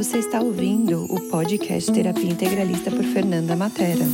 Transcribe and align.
Você 0.00 0.16
está 0.16 0.40
ouvindo 0.40 1.04
o 1.12 1.28
podcast 1.28 1.92
Terapia 1.92 2.30
Integralista 2.30 2.90
por 2.90 3.04
Fernanda 3.04 3.54
Matera. 3.54 4.06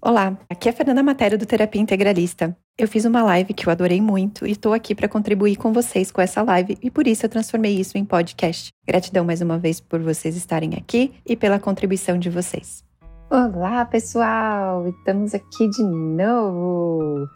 Olá, 0.00 0.38
aqui 0.48 0.68
é 0.68 0.70
a 0.70 0.72
Fernanda 0.72 1.02
Matera 1.02 1.36
do 1.36 1.44
Terapia 1.44 1.82
Integralista. 1.82 2.56
Eu 2.78 2.86
fiz 2.86 3.04
uma 3.04 3.24
live 3.24 3.52
que 3.54 3.66
eu 3.66 3.72
adorei 3.72 4.00
muito 4.00 4.46
e 4.46 4.52
estou 4.52 4.72
aqui 4.72 4.94
para 4.94 5.08
contribuir 5.08 5.56
com 5.56 5.72
vocês 5.72 6.12
com 6.12 6.20
essa 6.20 6.44
live 6.44 6.78
e 6.80 6.92
por 6.92 7.08
isso 7.08 7.26
eu 7.26 7.28
transformei 7.28 7.76
isso 7.76 7.98
em 7.98 8.04
podcast. 8.04 8.68
Gratidão 8.86 9.24
mais 9.24 9.40
uma 9.40 9.58
vez 9.58 9.80
por 9.80 9.98
vocês 9.98 10.36
estarem 10.36 10.76
aqui 10.76 11.12
e 11.26 11.34
pela 11.34 11.58
contribuição 11.58 12.16
de 12.16 12.30
vocês. 12.30 12.84
Olá, 13.28 13.84
pessoal! 13.84 14.86
Estamos 14.86 15.34
aqui 15.34 15.68
de 15.70 15.82
novo. 15.82 17.26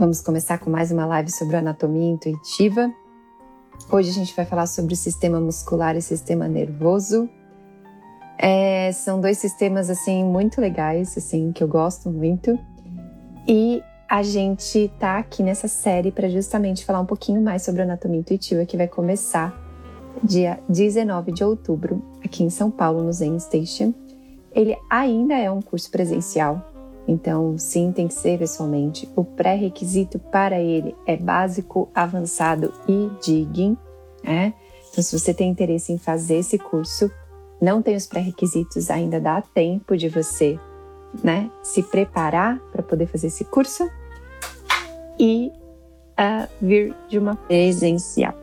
Vamos 0.00 0.22
começar 0.22 0.56
com 0.56 0.70
mais 0.70 0.90
uma 0.90 1.04
live 1.04 1.30
sobre 1.30 1.56
anatomia 1.56 2.12
intuitiva. 2.12 2.90
Hoje 3.92 4.08
a 4.08 4.12
gente 4.14 4.34
vai 4.34 4.46
falar 4.46 4.66
sobre 4.66 4.94
o 4.94 4.96
sistema 4.96 5.38
muscular 5.38 5.94
e 5.94 6.00
sistema 6.00 6.48
nervoso. 6.48 7.28
É, 8.38 8.90
são 8.92 9.20
dois 9.20 9.36
sistemas 9.36 9.90
assim 9.90 10.24
muito 10.24 10.58
legais, 10.58 11.18
assim 11.18 11.52
que 11.52 11.62
eu 11.62 11.68
gosto 11.68 12.08
muito. 12.08 12.58
E 13.46 13.82
a 14.08 14.22
gente 14.22 14.90
tá 14.98 15.18
aqui 15.18 15.42
nessa 15.42 15.68
série 15.68 16.10
para 16.10 16.30
justamente 16.30 16.82
falar 16.86 17.00
um 17.00 17.06
pouquinho 17.06 17.42
mais 17.42 17.62
sobre 17.62 17.82
anatomia 17.82 18.20
intuitiva 18.20 18.64
que 18.64 18.78
vai 18.78 18.88
começar 18.88 19.54
dia 20.24 20.60
19 20.66 21.30
de 21.30 21.44
outubro 21.44 22.02
aqui 22.24 22.42
em 22.42 22.48
São 22.48 22.70
Paulo 22.70 23.02
no 23.02 23.12
Zen 23.12 23.38
Station. 23.38 23.92
Ele 24.50 24.74
ainda 24.88 25.34
é 25.34 25.50
um 25.50 25.60
curso 25.60 25.90
presencial, 25.90 26.69
então, 27.10 27.58
sim, 27.58 27.90
tem 27.90 28.06
que 28.06 28.14
ser 28.14 28.38
pessoalmente. 28.38 29.08
O 29.16 29.24
pré-requisito 29.24 30.16
para 30.16 30.60
ele 30.60 30.94
é 31.04 31.16
básico, 31.16 31.90
avançado 31.92 32.72
e 32.88 33.10
digging. 33.20 33.76
Né? 34.22 34.54
Então, 34.88 35.02
se 35.02 35.18
você 35.18 35.34
tem 35.34 35.50
interesse 35.50 35.92
em 35.92 35.98
fazer 35.98 36.36
esse 36.36 36.56
curso, 36.56 37.10
não 37.60 37.82
tem 37.82 37.96
os 37.96 38.06
pré-requisitos, 38.06 38.90
ainda 38.90 39.20
dá 39.20 39.42
tempo 39.42 39.96
de 39.96 40.08
você 40.08 40.56
né, 41.24 41.50
se 41.64 41.82
preparar 41.82 42.60
para 42.70 42.80
poder 42.80 43.06
fazer 43.06 43.26
esse 43.26 43.44
curso 43.44 43.90
e 45.18 45.50
uh, 46.12 46.48
vir 46.62 46.94
de 47.08 47.18
uma 47.18 47.34
presencial. 47.34 48.34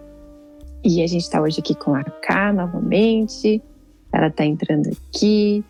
E 0.84 1.02
a 1.02 1.08
gente 1.08 1.22
está 1.22 1.42
hoje 1.42 1.62
aqui 1.62 1.74
com 1.74 1.96
a 1.96 2.04
K 2.04 2.52
novamente. 2.52 3.64
Ela 4.12 4.28
está 4.28 4.44
entrando 4.46 4.90
aqui. 4.90 5.64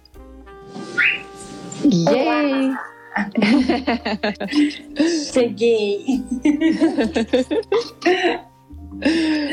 Yay! 1.83 2.71
Cheguei! 5.31 6.23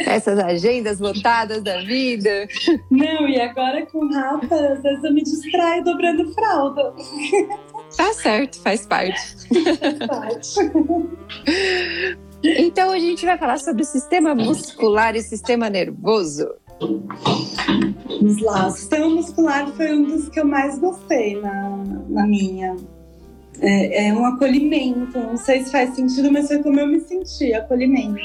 Essas 0.07 0.39
agendas 0.39 1.01
lotadas 1.01 1.63
da 1.63 1.83
vida. 1.83 2.49
Não, 2.91 3.29
e 3.29 3.39
agora 3.41 3.85
com 3.87 3.99
o 3.99 4.13
Rafa, 4.13 4.55
às 4.55 4.83
vezes 4.83 5.05
eu 5.05 5.13
me 5.13 5.23
distraio 5.23 5.85
dobrando 5.85 6.33
fralda. 6.33 6.95
Tá 7.97 8.13
certo, 8.15 8.61
faz 8.61 8.87
parte. 8.87 9.21
Faz 10.09 10.55
parte. 10.57 10.73
Então 12.43 12.91
a 12.91 12.99
gente 12.99 13.25
vai 13.25 13.39
falar 13.39 13.59
sobre 13.59 13.83
o 13.83 13.87
sistema 13.87 14.35
muscular 14.35 15.17
e 15.17 15.23
sistema 15.23 15.71
nervoso. 15.71 16.47
Vamos 16.81 18.41
lá, 18.41 18.67
o 18.67 18.71
sistema 18.71 19.09
muscular 19.09 19.69
foi 19.69 19.93
um 19.93 20.05
dos 20.05 20.29
que 20.29 20.41
eu 20.41 20.47
mais 20.47 20.79
gostei 20.79 21.41
na, 21.41 21.85
na 22.09 22.27
minha. 22.27 22.77
É, 23.61 24.09
é 24.09 24.13
um 24.13 24.25
acolhimento, 24.25 25.19
não 25.19 25.37
sei 25.37 25.65
se 25.65 25.71
faz 25.71 25.95
sentido, 25.95 26.33
mas 26.33 26.49
foi 26.49 26.63
como 26.63 26.79
eu 26.81 26.87
me 26.87 27.01
senti, 27.01 27.55
acolhimento. 27.55 28.19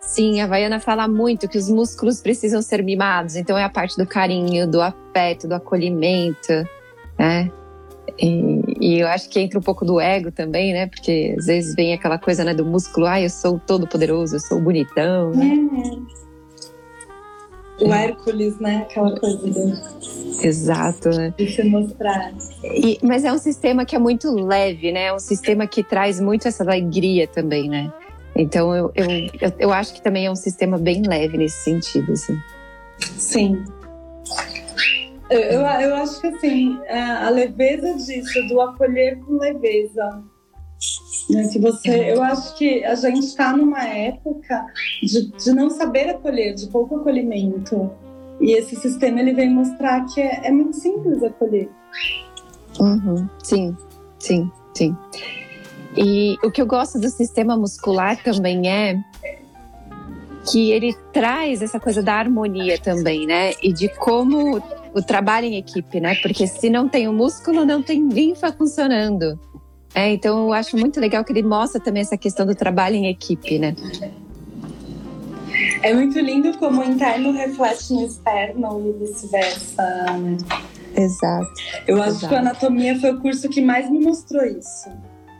Sim, 0.00 0.40
a 0.40 0.46
Vaiana 0.46 0.80
fala 0.80 1.06
muito 1.08 1.48
que 1.48 1.58
os 1.58 1.68
músculos 1.68 2.20
precisam 2.20 2.60
ser 2.60 2.82
mimados, 2.82 3.36
então 3.36 3.56
é 3.56 3.64
a 3.64 3.68
parte 3.68 3.96
do 3.96 4.06
carinho, 4.06 4.68
do 4.68 4.80
afeto, 4.80 5.48
do 5.48 5.54
acolhimento, 5.54 6.52
né? 7.18 7.50
E, 8.18 8.62
e, 8.80 8.98
eu 8.98 9.06
acho 9.06 9.28
que 9.28 9.40
entra 9.40 9.58
um 9.58 9.62
pouco 9.62 9.84
do 9.84 10.00
ego 10.00 10.30
também, 10.30 10.72
né? 10.72 10.86
Porque 10.86 11.34
às 11.38 11.46
vezes 11.46 11.74
vem 11.74 11.94
aquela 11.94 12.18
coisa 12.18 12.44
né, 12.44 12.52
do 12.52 12.64
músculo, 12.64 13.06
ah, 13.06 13.20
eu 13.20 13.30
sou 13.30 13.58
todo 13.58 13.86
poderoso, 13.86 14.36
eu 14.36 14.40
sou 14.40 14.60
bonitão. 14.60 15.30
Né? 15.30 15.56
É. 15.78 16.21
O 17.84 17.92
Hércules, 17.92 18.58
né? 18.58 18.86
Aquela 18.88 19.18
coisa 19.18 19.38
do... 19.38 20.42
Exato, 20.42 21.10
né? 21.10 21.32
De 21.36 21.50
se 21.50 21.62
mostrar. 21.64 22.32
E, 22.64 22.98
mas 23.02 23.24
é 23.24 23.32
um 23.32 23.38
sistema 23.38 23.84
que 23.84 23.94
é 23.94 23.98
muito 23.98 24.30
leve, 24.30 24.92
né? 24.92 25.04
É 25.04 25.14
um 25.14 25.18
sistema 25.18 25.66
que 25.66 25.82
traz 25.82 26.20
muito 26.20 26.48
essa 26.48 26.62
alegria 26.62 27.26
também, 27.26 27.68
né? 27.68 27.92
Então 28.34 28.74
eu, 28.74 28.92
eu, 28.94 29.06
eu, 29.40 29.52
eu 29.58 29.72
acho 29.72 29.94
que 29.94 30.02
também 30.02 30.26
é 30.26 30.30
um 30.30 30.36
sistema 30.36 30.78
bem 30.78 31.02
leve 31.02 31.36
nesse 31.36 31.64
sentido, 31.64 32.12
assim. 32.12 32.38
Sim. 32.98 33.64
Eu, 35.28 35.60
eu 35.60 35.94
acho 35.96 36.20
que 36.20 36.26
assim, 36.26 36.78
a 36.88 37.30
leveza 37.30 37.94
disso, 37.94 38.46
do 38.48 38.60
acolher 38.60 39.18
com 39.20 39.38
leveza. 39.38 40.22
Né, 41.30 41.48
que 41.48 41.58
você, 41.58 42.12
eu 42.12 42.22
acho 42.22 42.56
que 42.56 42.84
a 42.84 42.94
gente 42.94 43.26
está 43.26 43.56
numa 43.56 43.84
época 43.84 44.66
de, 45.02 45.30
de 45.30 45.52
não 45.52 45.70
saber 45.70 46.10
acolher, 46.10 46.54
de 46.54 46.66
pouco 46.66 46.96
acolhimento. 46.96 47.90
E 48.40 48.52
esse 48.52 48.76
sistema 48.76 49.20
ele 49.20 49.32
vem 49.32 49.50
mostrar 49.50 50.04
que 50.06 50.20
é, 50.20 50.46
é 50.48 50.50
muito 50.50 50.76
simples 50.76 51.22
acolher. 51.22 51.68
Uhum. 52.80 53.28
Sim, 53.42 53.76
sim, 54.18 54.50
sim. 54.74 54.96
E 55.96 56.36
o 56.42 56.50
que 56.50 56.60
eu 56.60 56.66
gosto 56.66 56.98
do 56.98 57.08
sistema 57.08 57.56
muscular 57.56 58.20
também 58.22 58.68
é 58.68 58.98
que 60.50 60.72
ele 60.72 60.94
traz 61.12 61.62
essa 61.62 61.78
coisa 61.78 62.02
da 62.02 62.14
harmonia 62.14 62.78
também, 62.78 63.26
né? 63.26 63.52
E 63.62 63.72
de 63.72 63.88
como 63.88 64.62
o 64.94 65.02
trabalho 65.02 65.46
em 65.46 65.56
equipe, 65.56 66.00
né? 66.00 66.16
Porque 66.16 66.46
se 66.46 66.68
não 66.68 66.88
tem 66.88 67.06
o 67.08 67.12
músculo, 67.12 67.64
não 67.64 67.82
tem 67.82 68.08
linfa 68.08 68.52
funcionando. 68.52 69.38
É, 69.94 70.12
então 70.12 70.46
eu 70.46 70.52
acho 70.52 70.76
muito 70.76 70.98
legal 70.98 71.24
que 71.24 71.32
ele 71.32 71.42
mostra 71.42 71.80
também 71.80 72.02
essa 72.02 72.16
questão 72.16 72.46
do 72.46 72.54
trabalho 72.54 72.96
em 72.96 73.08
equipe, 73.08 73.58
né? 73.58 73.74
É 75.82 75.92
muito 75.92 76.18
lindo 76.18 76.56
como 76.58 76.80
o 76.80 76.84
interno 76.84 77.32
reflete 77.32 77.92
no 77.92 78.06
externo 78.06 78.82
e 78.88 79.04
vice-versa, 79.04 79.82
né? 80.18 80.38
Exato. 80.96 81.52
Eu 81.86 82.00
acho 82.00 82.10
exato. 82.10 82.28
que 82.28 82.34
a 82.34 82.38
anatomia 82.38 82.98
foi 83.00 83.12
o 83.12 83.20
curso 83.20 83.48
que 83.48 83.60
mais 83.60 83.90
me 83.90 84.00
mostrou 84.00 84.44
isso. 84.44 84.90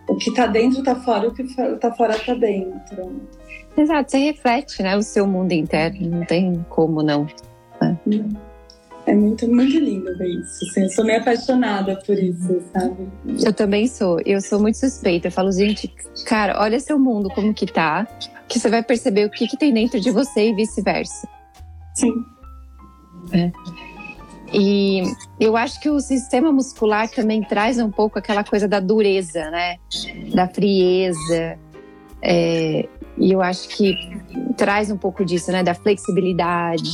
O 0.09 0.17
que 0.17 0.33
tá 0.35 0.47
dentro 0.47 0.83
tá 0.83 0.97
fora, 0.97 1.29
o 1.29 1.35
que 1.35 1.45
tá 1.79 1.93
fora 1.93 2.19
tá 2.19 2.35
dentro. 2.35 3.23
Exato, 3.77 4.11
você 4.11 4.19
reflete, 4.19 4.83
né, 4.83 4.97
o 4.97 5.03
seu 5.03 5.27
mundo 5.27 5.53
interno, 5.53 6.11
não 6.11 6.27
tem 6.27 6.65
como 6.69 7.03
não. 7.03 7.27
Né? 7.81 7.99
É 9.07 9.15
muito, 9.15 9.49
muito 9.49 9.79
lindo 9.79 10.17
ver 10.17 10.29
isso. 10.29 10.65
Assim, 10.71 10.83
eu 10.83 10.91
sou 10.91 11.05
meio 11.05 11.21
apaixonada 11.21 11.97
por 12.07 12.17
isso, 12.17 12.63
sabe? 12.73 13.09
Eu 13.45 13.53
também 13.53 13.89
sou. 13.89 14.21
Eu 14.25 14.41
sou 14.41 14.61
muito 14.61 14.79
suspeita. 14.79 15.29
Eu 15.29 15.33
falo, 15.33 15.51
gente, 15.51 15.93
cara, 16.25 16.61
olha 16.61 16.79
seu 16.79 16.99
mundo 16.99 17.29
como 17.31 17.53
que 17.53 17.67
tá, 17.67 18.07
que 18.49 18.61
você 18.61 18.69
vai 18.69 18.83
perceber 18.83 19.27
o 19.27 19.31
que, 19.31 19.49
que 19.49 19.57
tem 19.57 19.73
dentro 19.73 20.01
de 20.01 20.11
você 20.11 20.51
e 20.51 20.55
vice-versa. 20.55 21.29
Sim. 21.95 22.13
É. 23.33 23.51
E 24.53 25.03
eu 25.41 25.57
acho 25.57 25.81
que 25.81 25.89
o 25.89 25.99
sistema 25.99 26.53
muscular 26.53 27.09
também 27.09 27.43
traz 27.43 27.79
um 27.79 27.91
pouco 27.91 28.19
aquela 28.19 28.45
coisa 28.45 28.69
da 28.69 28.79
dureza, 28.81 29.51
né? 29.51 29.77
Da 30.35 30.47
frieza. 30.47 31.59
É, 32.21 32.87
e 33.19 33.33
eu 33.33 33.41
acho 33.41 33.69
que 33.71 33.97
traz 34.57 34.91
um 34.91 34.97
pouco 34.97 35.25
disso, 35.25 35.51
né? 35.51 35.63
Da 35.63 35.75
flexibilidade. 35.75 36.93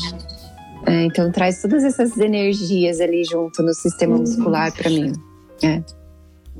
É, 0.88 1.04
então 1.04 1.30
traz 1.30 1.60
todas 1.60 1.84
essas 1.84 2.16
energias 2.18 3.00
ali 3.00 3.22
junto 3.24 3.62
no 3.62 3.74
sistema 3.74 4.14
Uhum. 4.14 4.20
muscular 4.20 4.72
para 4.72 4.90
mim. 4.90 5.12
É. 5.62 5.82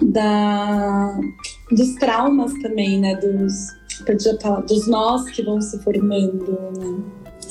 Da, 0.02 1.18
dos 1.70 1.94
traumas 1.96 2.52
também, 2.62 3.00
né? 3.00 3.16
Dos, 3.16 3.70
a 4.26 4.36
palavra, 4.42 4.66
dos 4.66 4.86
nós 4.86 5.24
que 5.30 5.42
vão 5.42 5.60
se 5.60 5.78
formando, 5.82 6.58
né? 6.78 6.98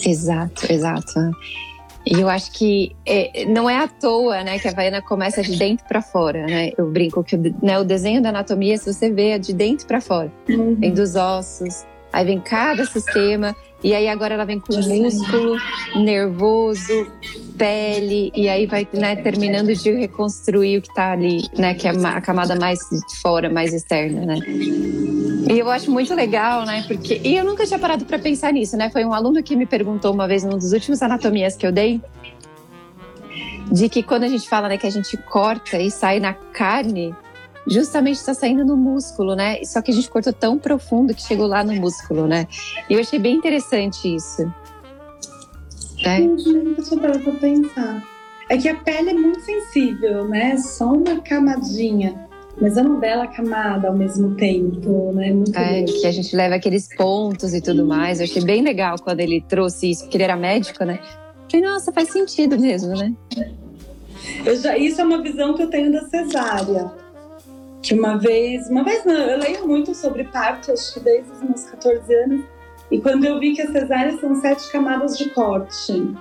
Exato, 0.06 0.72
exato. 0.72 1.14
E 2.06 2.22
eu 2.22 2.30
acho 2.30 2.54
que 2.54 2.96
é, 3.06 3.44
não 3.46 3.70
é 3.70 3.84
à 3.84 3.88
toa, 3.88 4.42
né, 4.44 4.58
que 4.60 4.68
a 4.68 4.72
Havaiana 4.72 5.02
começa 5.02 5.42
de 5.42 5.58
dentro 5.58 5.86
para 5.88 6.02
fora, 6.02 6.46
né? 6.46 6.72
Eu 6.78 6.90
brinco 6.90 7.22
que 7.22 7.36
né, 7.36 7.78
o 7.78 7.84
desenho 7.84 8.22
da 8.22 8.30
anatomia, 8.30 8.78
se 8.78 8.94
você 8.94 9.12
vê, 9.12 9.32
é 9.32 9.40
de 9.40 9.54
dentro 9.54 9.86
para 9.86 10.00
fora. 10.00 10.32
Uhum. 10.48 10.76
Vem 10.76 10.94
dos 10.94 11.16
ossos, 11.16 11.86
aí 12.14 12.26
vem 12.26 12.40
cada 12.40 12.86
sistema, 12.86 13.54
e 13.84 13.94
aí 13.94 14.08
agora 14.08 14.34
ela 14.34 14.46
vem 14.46 14.60
com 14.60 14.74
músculo, 14.76 15.58
nervoso, 15.96 17.08
pele, 17.58 18.32
e 18.36 18.50
aí 18.50 18.66
vai 18.66 18.88
né, 18.92 19.16
terminando 19.18 19.74
de 19.76 19.92
reconstruir 19.92 20.80
o 20.80 20.82
que 20.82 20.94
tá 20.94 21.12
ali, 21.12 21.48
né? 21.58 21.74
Que 21.76 21.88
é 21.88 21.92
a 21.92 22.22
camada 22.22 22.56
mais 22.56 22.80
fora, 23.22 23.50
mais 23.50 23.74
externa, 23.74 24.26
né? 24.26 24.40
E 25.50 25.60
eu 25.60 25.70
acho 25.70 25.92
muito 25.92 26.14
legal, 26.14 26.66
né? 26.66 26.84
Porque. 26.88 27.22
E 27.24 27.38
eu 27.38 27.46
nunca 27.46 27.66
tinha 27.66 27.80
parado 27.80 28.04
para 28.06 28.20
pensar 28.20 28.52
nisso, 28.52 28.76
né? 28.76 28.90
Foi 28.90 29.06
um 29.06 29.14
aluno 29.14 29.44
que 29.44 29.56
me 29.56 29.66
perguntou 29.66 30.12
uma 30.14 30.28
vez, 30.28 30.44
num 30.44 30.58
dos 30.58 30.74
últimos 30.74 31.02
anatomias 31.02 31.56
que 31.56 31.66
eu 31.66 31.72
dei, 31.72 32.02
de 33.72 33.90
que 33.90 34.02
quando 34.02 34.24
a 34.24 34.28
gente 34.28 34.48
fala 34.50 34.68
né, 34.68 34.78
que 34.78 34.88
a 34.88 34.92
gente 34.92 35.16
corta 35.18 35.78
e 35.78 35.92
sai 35.92 36.20
na 36.20 36.34
carne, 36.34 37.16
justamente 37.68 38.18
está 38.18 38.34
saindo 38.34 38.66
no 38.66 38.78
músculo, 38.78 39.36
né? 39.36 39.64
Só 39.64 39.82
que 39.82 39.92
a 39.92 39.94
gente 39.94 40.10
cortou 40.10 40.34
tão 40.34 40.58
profundo 40.58 41.14
que 41.14 41.22
chegou 41.22 41.48
lá 41.48 41.64
no 41.64 41.74
músculo, 41.74 42.28
né? 42.28 42.48
E 42.90 42.94
eu 42.94 43.00
achei 43.00 43.20
bem 43.20 43.36
interessante 43.36 44.16
isso. 44.16 44.42
É. 46.04 46.18
Gente, 46.18 46.54
deixa 46.76 46.96
eu 46.96 47.00
pra 47.00 47.32
pensar. 47.34 48.04
É 48.50 48.58
que 48.58 48.70
a 48.70 48.76
pele 48.76 49.10
é 49.10 49.14
muito 49.14 49.42
sensível, 49.42 50.26
né? 50.28 50.58
Só 50.58 50.94
uma 50.94 51.20
camadinha. 51.22 52.28
Mas 52.60 52.76
é 52.76 52.82
uma 52.82 52.98
bela 52.98 53.28
camada 53.28 53.88
ao 53.88 53.96
mesmo 53.96 54.34
tempo, 54.36 55.12
né? 55.14 55.32
Muito 55.32 55.56
é, 55.56 55.84
que 55.84 56.08
a 56.08 56.12
gente 56.12 56.36
leva 56.36 56.56
aqueles 56.56 56.88
pontos 56.96 57.54
e 57.54 57.62
tudo 57.62 57.86
mais. 57.86 58.20
Eu 58.20 58.24
achei 58.24 58.44
bem 58.44 58.64
legal 58.64 58.96
quando 59.00 59.20
ele 59.20 59.44
trouxe 59.48 59.92
isso, 59.92 60.04
porque 60.04 60.18
ele 60.18 60.24
era 60.24 60.36
médico, 60.36 60.84
né? 60.84 61.00
Falei, 61.52 61.66
nossa, 61.66 61.92
faz 61.92 62.10
sentido 62.10 62.60
mesmo, 62.60 62.96
né? 62.96 63.14
Já, 64.62 64.76
isso 64.78 65.00
é 65.00 65.04
uma 65.04 65.22
visão 65.22 65.54
que 65.54 65.62
eu 65.62 65.70
tenho 65.70 65.92
da 65.92 66.02
cesárea. 66.10 66.92
Que 67.88 67.94
uma 67.94 68.18
vez, 68.18 68.70
uma 68.70 68.84
vez 68.84 69.06
não, 69.06 69.16
eu 69.16 69.40
leio 69.40 69.68
muito 69.68 69.96
sobre 69.96 70.26
parto, 70.26 70.72
acho 70.72 70.94
que 70.94 71.00
desde 71.00 71.32
os 71.32 71.42
meus 71.42 71.64
14 71.66 72.14
anos. 72.14 72.46
E 72.92 73.00
quando 73.00 73.26
eu 73.26 73.40
vi 73.40 73.54
que 73.54 73.62
a 73.62 73.72
cesárea 73.72 74.18
são 74.20 74.36
sete 74.42 74.72
camadas 74.72 75.18
de 75.18 75.30
corte. 75.30 76.14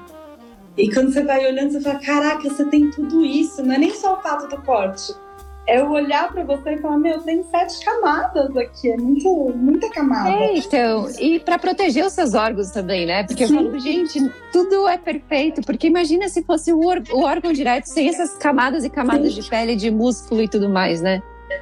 E 0.77 0.93
quando 0.93 1.13
você 1.13 1.23
vai 1.25 1.47
olhando, 1.47 1.73
você 1.73 1.81
fala: 1.81 1.99
caraca, 1.99 2.49
você 2.49 2.65
tem 2.67 2.91
tudo 2.91 3.25
isso, 3.25 3.65
não 3.65 3.75
é 3.75 3.79
nem 3.79 3.93
só 3.93 4.15
o 4.15 4.23
fato 4.23 4.49
do 4.49 4.63
corte 4.63 5.15
é 5.67 5.81
eu 5.81 5.91
olhar 5.91 6.33
para 6.33 6.45
você 6.45 6.75
e 6.75 6.79
falar, 6.79 6.99
meu, 6.99 7.21
tem 7.21 7.43
sete 7.43 7.85
camadas 7.85 8.57
aqui, 8.57 8.91
é 8.93 8.97
muito, 8.97 9.53
muita 9.57 9.91
camada. 9.91 10.31
É, 10.31 10.59
então, 10.59 11.09
e 11.19 11.41
para 11.41 11.59
proteger 11.59 12.07
os 12.07 12.13
seus 12.13 12.35
órgãos 12.35 12.71
também, 12.71 13.05
né? 13.05 13.25
Porque 13.25 13.47
Sim. 13.47 13.57
eu 13.57 13.65
falo, 13.65 13.79
gente, 13.81 14.33
tudo 14.53 14.87
é 14.87 14.97
perfeito, 14.97 15.63
porque 15.63 15.89
imagina 15.89 16.29
se 16.29 16.43
fosse 16.45 16.73
o, 16.73 16.79
o 16.79 17.23
órgão 17.23 17.53
direto 17.53 17.87
sem 17.87 18.09
essas 18.09 18.37
camadas 18.37 18.85
e 18.85 18.91
camadas 18.91 19.35
Sim. 19.35 19.41
de 19.41 19.51
pele, 19.51 19.75
de 19.75 19.91
músculo 19.91 20.43
e 20.43 20.49
tudo 20.49 20.69
mais, 20.69 21.01
né? 21.01 21.21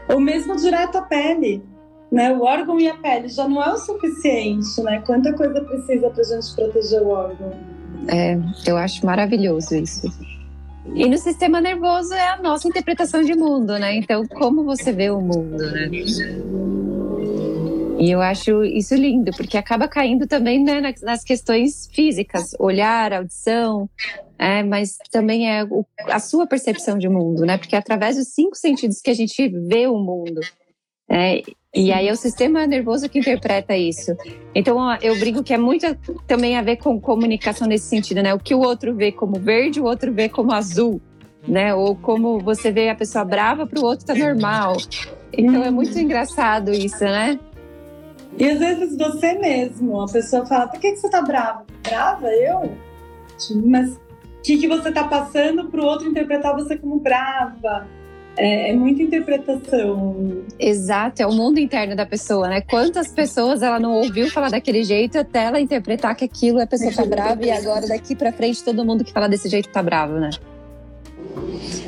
Ou 0.08 0.20
mesmo 0.20 0.56
direto 0.56 0.98
à 0.98 1.02
pele. 1.02 1.62
Né, 2.12 2.32
o 2.32 2.42
órgão 2.42 2.78
e 2.78 2.88
a 2.88 2.94
pele 2.94 3.28
já 3.28 3.48
não 3.48 3.60
é 3.60 3.72
o 3.72 3.76
suficiente, 3.76 4.80
né? 4.82 5.02
Quanta 5.04 5.32
coisa 5.32 5.60
precisa 5.62 6.08
para 6.10 6.20
a 6.20 6.24
gente 6.24 6.54
proteger 6.54 7.02
o 7.02 7.08
órgão? 7.08 7.52
É, 8.06 8.38
eu 8.66 8.76
acho 8.76 9.04
maravilhoso 9.04 9.74
isso. 9.74 10.06
E 10.94 11.08
no 11.08 11.16
sistema 11.16 11.60
nervoso 11.60 12.12
é 12.14 12.28
a 12.28 12.36
nossa 12.36 12.68
interpretação 12.68 13.22
de 13.22 13.34
mundo, 13.34 13.78
né? 13.78 13.96
Então, 13.96 14.26
como 14.28 14.62
você 14.64 14.92
vê 14.92 15.10
o 15.10 15.20
mundo, 15.20 15.58
né? 15.58 15.88
E 18.04 18.10
eu 18.10 18.20
acho 18.20 18.62
isso 18.62 18.94
lindo, 18.94 19.30
porque 19.34 19.56
acaba 19.56 19.88
caindo 19.88 20.26
também 20.26 20.62
né, 20.62 20.92
nas 21.00 21.24
questões 21.24 21.88
físicas, 21.90 22.50
olhar, 22.58 23.14
audição, 23.14 23.88
é, 24.38 24.62
mas 24.62 24.98
também 25.10 25.50
é 25.50 25.64
o, 25.64 25.86
a 26.00 26.18
sua 26.18 26.46
percepção 26.46 26.98
de 26.98 27.08
mundo, 27.08 27.46
né? 27.46 27.56
Porque 27.56 27.74
é 27.74 27.78
através 27.78 28.16
dos 28.16 28.28
cinco 28.28 28.56
sentidos 28.56 29.00
que 29.00 29.08
a 29.08 29.14
gente 29.14 29.48
vê 29.48 29.86
o 29.86 29.96
mundo. 29.96 30.42
É, 31.08 31.40
e 31.74 31.90
aí 31.90 32.06
é 32.06 32.12
o 32.12 32.16
sistema 32.16 32.66
nervoso 32.66 33.08
que 33.08 33.18
interpreta 33.18 33.74
isso. 33.74 34.14
Então 34.54 34.78
eu 35.00 35.18
brinco 35.18 35.42
que 35.42 35.54
é 35.54 35.58
muito 35.58 35.86
também 36.26 36.58
a 36.58 36.62
ver 36.62 36.76
com 36.76 37.00
comunicação 37.00 37.66
nesse 37.66 37.86
sentido, 37.86 38.22
né? 38.22 38.34
O 38.34 38.38
que 38.38 38.54
o 38.54 38.60
outro 38.60 38.94
vê 38.94 39.12
como 39.12 39.40
verde, 39.40 39.80
o 39.80 39.84
outro 39.84 40.12
vê 40.12 40.28
como 40.28 40.52
azul, 40.52 41.00
né? 41.48 41.74
Ou 41.74 41.96
como 41.96 42.38
você 42.38 42.70
vê 42.70 42.90
a 42.90 42.94
pessoa 42.94 43.24
brava 43.24 43.66
para 43.66 43.80
o 43.80 43.82
outro 43.82 44.04
tá 44.04 44.14
normal. 44.14 44.76
Então 45.32 45.64
é 45.64 45.70
muito 45.70 45.98
engraçado 45.98 46.70
isso, 46.70 47.02
né? 47.02 47.40
E 48.38 48.50
às 48.50 48.58
vezes 48.58 48.96
você 48.96 49.34
mesmo, 49.34 50.00
a 50.00 50.06
pessoa 50.06 50.44
fala: 50.44 50.66
por 50.66 50.80
que, 50.80 50.92
que 50.92 50.96
você 50.96 51.08
tá 51.08 51.22
brava? 51.22 51.64
Brava? 51.82 52.28
Eu? 52.28 52.72
Mas 53.64 53.92
o 53.94 54.00
que, 54.42 54.58
que 54.58 54.68
você 54.68 54.90
tá 54.90 55.04
passando 55.04 55.68
para 55.68 55.80
o 55.80 55.84
outro 55.84 56.08
interpretar 56.08 56.54
você 56.54 56.76
como 56.76 56.98
brava? 56.98 57.86
É, 58.36 58.70
é, 58.70 58.72
muita 58.72 59.02
interpretação. 59.02 60.42
Exato, 60.58 61.22
é 61.22 61.26
o 61.26 61.32
mundo 61.32 61.60
interno 61.60 61.94
da 61.94 62.04
pessoa, 62.04 62.48
né? 62.48 62.60
Quantas 62.60 63.12
pessoas 63.12 63.62
ela 63.62 63.78
não 63.78 63.92
ouviu 63.94 64.28
falar 64.28 64.50
daquele 64.50 64.82
jeito 64.82 65.16
até 65.16 65.44
ela 65.44 65.60
interpretar 65.60 66.16
que 66.16 66.24
aquilo 66.24 66.60
a 66.60 66.66
pessoa 66.66 66.92
tá 66.92 67.06
brava 67.06 67.44
e 67.44 67.50
agora 67.52 67.86
daqui 67.86 68.16
para 68.16 68.32
frente 68.32 68.64
todo 68.64 68.84
mundo 68.84 69.04
que 69.04 69.12
fala 69.12 69.28
desse 69.28 69.48
jeito 69.48 69.68
tá 69.68 69.80
bravo, 69.80 70.14
né? 70.14 70.30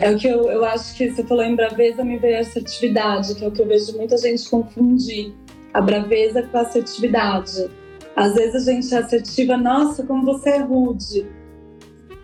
É 0.01 0.11
o 0.11 0.17
que 0.17 0.29
eu, 0.29 0.49
eu 0.49 0.65
acho 0.65 0.95
que 0.97 1.11
você 1.11 1.25
falou 1.25 1.43
em 1.43 1.57
braveza, 1.57 2.05
me 2.05 2.17
veio 2.17 2.37
a 2.37 2.41
assertividade, 2.41 3.35
que 3.35 3.45
é 3.45 3.49
o 3.49 3.51
que 3.51 3.63
eu 3.63 3.67
vejo 3.67 3.97
muita 3.97 4.17
gente 4.17 4.49
confundir 4.49 5.35
a 5.77 5.81
braveza 5.83 6.43
com 6.43 6.57
a 6.57 6.63
assertividade. 6.63 7.69
Às 8.17 8.35
vezes 8.35 8.67
a 8.67 8.73
gente 8.73 8.95
é 8.95 8.99
assertiva, 8.99 9.59
nossa, 9.59 10.03
como 10.05 10.25
você 10.25 10.51
é 10.51 10.59
rude. 10.59 11.27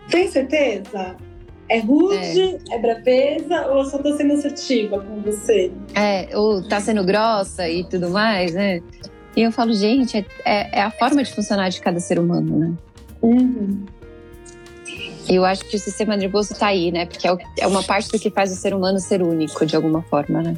Tem 0.09 0.27
certeza? 0.27 1.15
É 1.69 1.79
rude, 1.79 2.41
é. 2.41 2.59
é 2.71 2.79
braveza 2.79 3.67
ou 3.67 3.77
eu 3.77 3.85
só 3.85 3.99
tô 3.99 4.17
sendo 4.17 4.33
assertiva 4.33 4.99
com 4.99 5.21
você? 5.21 5.71
É, 5.93 6.35
ou 6.35 6.67
tá 6.67 6.79
sendo 6.79 7.03
grossa 7.03 7.69
e 7.69 7.83
tudo 7.83 8.09
mais, 8.09 8.55
né? 8.55 8.81
E 9.37 9.41
eu 9.43 9.51
falo, 9.51 9.71
gente, 9.71 10.17
é, 10.17 10.25
é, 10.45 10.79
é 10.79 10.81
a 10.81 10.89
forma 10.89 11.23
de 11.23 11.31
funcionar 11.31 11.69
de 11.69 11.79
cada 11.79 11.99
ser 11.99 12.17
humano, 12.17 12.57
né? 12.57 12.73
Uhum. 13.21 13.85
E 15.29 15.35
eu 15.35 15.45
acho 15.45 15.63
que 15.65 15.75
o 15.75 15.79
sistema 15.79 16.17
nervoso 16.17 16.55
tá 16.55 16.67
aí, 16.67 16.91
né? 16.91 17.05
Porque 17.05 17.27
é, 17.27 17.37
é 17.59 17.67
uma 17.67 17.83
parte 17.83 18.09
do 18.09 18.17
que 18.17 18.31
faz 18.31 18.51
o 18.51 18.55
ser 18.55 18.73
humano 18.73 18.99
ser 18.99 19.21
único, 19.21 19.63
de 19.63 19.75
alguma 19.75 20.01
forma, 20.01 20.41
né? 20.41 20.57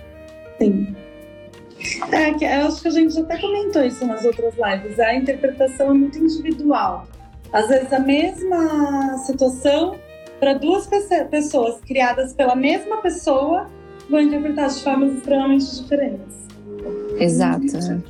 Sim. 0.58 0.96
É, 2.12 2.34
que 2.34 2.46
eu 2.46 2.68
acho 2.68 2.82
que 2.82 2.88
a 2.88 2.92
gente 2.92 3.20
até 3.20 3.38
comentou 3.38 3.84
isso 3.84 4.06
nas 4.06 4.24
outras 4.26 4.54
lives. 4.56 5.00
A 5.00 5.16
interpretação 5.16 5.92
é 5.92 5.94
muito 5.94 6.18
individual. 6.18 7.08
Às 7.52 7.68
vezes 7.68 7.92
a 7.94 8.00
mesma 8.00 9.18
situação 9.20 9.96
para 10.40 10.54
duas 10.54 10.88
pessoas 11.30 11.80
criadas 11.82 12.34
pela 12.34 12.56
mesma 12.56 12.98
pessoa 12.98 13.68
vão 14.10 14.20
interpretar 14.20 14.70
de 14.70 14.84
formas 14.84 15.14
extremamente 15.14 15.82
diferentes. 15.82 16.36
Exato. 17.18 17.66
Né? 17.66 18.02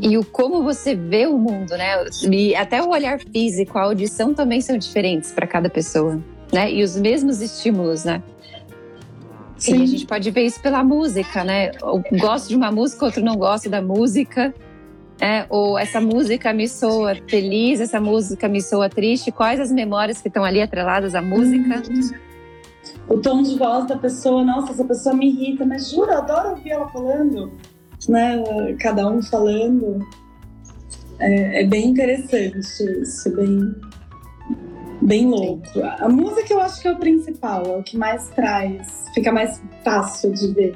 E 0.00 0.16
o 0.16 0.24
como 0.24 0.62
você 0.62 0.94
vê 0.94 1.26
o 1.26 1.36
mundo, 1.36 1.76
né? 1.76 2.04
E 2.30 2.54
até 2.54 2.80
o 2.80 2.90
olhar 2.90 3.18
físico, 3.20 3.76
a 3.78 3.82
audição 3.82 4.32
também 4.32 4.60
são 4.60 4.78
diferentes 4.78 5.32
para 5.32 5.46
cada 5.46 5.68
pessoa, 5.68 6.22
né? 6.52 6.72
E 6.72 6.82
os 6.82 6.96
mesmos 6.96 7.40
estímulos, 7.40 8.04
né? 8.04 8.22
Sim. 9.58 9.80
E 9.80 9.82
a 9.82 9.86
gente 9.86 10.06
pode 10.06 10.30
ver 10.30 10.46
isso 10.46 10.60
pela 10.60 10.82
música, 10.82 11.44
né? 11.44 11.72
Eu 11.82 12.02
gosto 12.18 12.48
de 12.48 12.56
uma 12.56 12.70
música, 12.70 13.04
outro 13.04 13.22
não 13.22 13.36
gosta 13.36 13.68
da 13.68 13.82
música 13.82 14.54
é, 15.20 15.46
ou 15.48 15.76
essa 15.78 16.00
música 16.00 16.52
me 16.52 16.68
soa 16.68 17.16
feliz, 17.28 17.80
essa 17.80 18.00
música 18.00 18.48
me 18.48 18.62
soa 18.62 18.88
triste, 18.88 19.32
quais 19.32 19.58
as 19.58 19.72
memórias 19.72 20.20
que 20.20 20.28
estão 20.28 20.44
ali 20.44 20.62
atreladas 20.62 21.14
à 21.14 21.20
música? 21.20 21.82
O 23.08 23.18
tom 23.18 23.42
de 23.42 23.58
voz 23.58 23.86
da 23.86 23.96
pessoa, 23.96 24.44
nossa, 24.44 24.72
essa 24.72 24.84
pessoa 24.84 25.14
me 25.14 25.28
irrita, 25.28 25.66
mas 25.66 25.90
juro, 25.90 26.12
eu 26.12 26.18
adoro 26.18 26.50
ouvir 26.50 26.70
ela 26.70 26.88
falando, 26.88 27.52
né? 28.08 28.76
Cada 28.78 29.08
um 29.08 29.20
falando. 29.20 30.06
É, 31.18 31.62
é 31.62 31.66
bem 31.66 31.88
interessante 31.88 32.84
isso, 33.02 33.34
bem, 33.34 33.74
bem 35.00 35.26
louco. 35.26 35.80
A 35.98 36.08
música 36.08 36.52
eu 36.52 36.60
acho 36.60 36.80
que 36.80 36.88
é 36.88 36.92
o 36.92 36.96
principal, 36.96 37.62
é 37.66 37.76
o 37.76 37.82
que 37.82 37.96
mais 37.96 38.28
traz, 38.30 39.04
fica 39.14 39.32
mais 39.32 39.60
fácil 39.84 40.32
de 40.32 40.52
ver, 40.52 40.74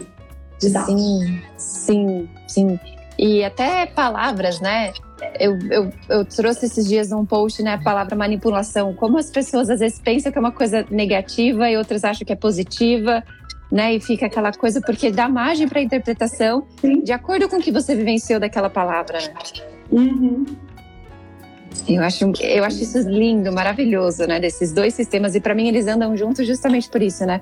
de 0.58 0.70
dar. 0.70 0.86
Sim, 0.86 1.40
sim, 1.56 2.28
sim. 2.46 2.80
E 3.18 3.44
até 3.44 3.86
palavras, 3.86 4.60
né? 4.60 4.92
Eu, 5.38 5.56
eu, 5.70 5.92
eu 6.08 6.24
trouxe 6.24 6.66
esses 6.66 6.88
dias 6.88 7.10
num 7.10 7.24
post, 7.24 7.62
né, 7.62 7.74
a 7.74 7.78
palavra 7.78 8.16
manipulação. 8.16 8.92
Como 8.94 9.18
as 9.18 9.30
pessoas 9.30 9.70
às 9.70 9.80
vezes 9.80 10.00
pensam 10.00 10.32
que 10.32 10.38
é 10.38 10.40
uma 10.40 10.50
coisa 10.50 10.84
negativa 10.90 11.70
e 11.70 11.76
outras 11.76 12.02
acham 12.02 12.26
que 12.26 12.32
é 12.32 12.36
positiva, 12.36 13.22
né? 13.70 13.94
E 13.94 14.00
fica 14.00 14.26
aquela 14.26 14.52
coisa 14.52 14.80
porque 14.80 15.10
dá 15.10 15.28
margem 15.28 15.68
para 15.68 15.80
interpretação 15.80 16.66
Sim. 16.80 17.02
de 17.02 17.12
acordo 17.12 17.48
com 17.48 17.56
o 17.56 17.60
que 17.60 17.70
você 17.70 17.94
vivenciou 17.94 18.40
daquela 18.40 18.68
palavra. 18.68 19.18
Né? 19.18 19.34
Uhum. 19.90 20.44
Eu 21.88 22.02
acho, 22.02 22.32
eu 22.40 22.64
acho 22.64 22.82
isso 22.82 22.98
lindo, 23.08 23.52
maravilhoso, 23.52 24.26
né? 24.26 24.38
Desses 24.38 24.72
dois 24.72 24.94
sistemas. 24.94 25.34
E 25.34 25.40
para 25.40 25.54
mim 25.54 25.68
eles 25.68 25.86
andam 25.86 26.16
juntos 26.16 26.46
justamente 26.46 26.88
por 26.88 27.02
isso, 27.02 27.26
né? 27.26 27.40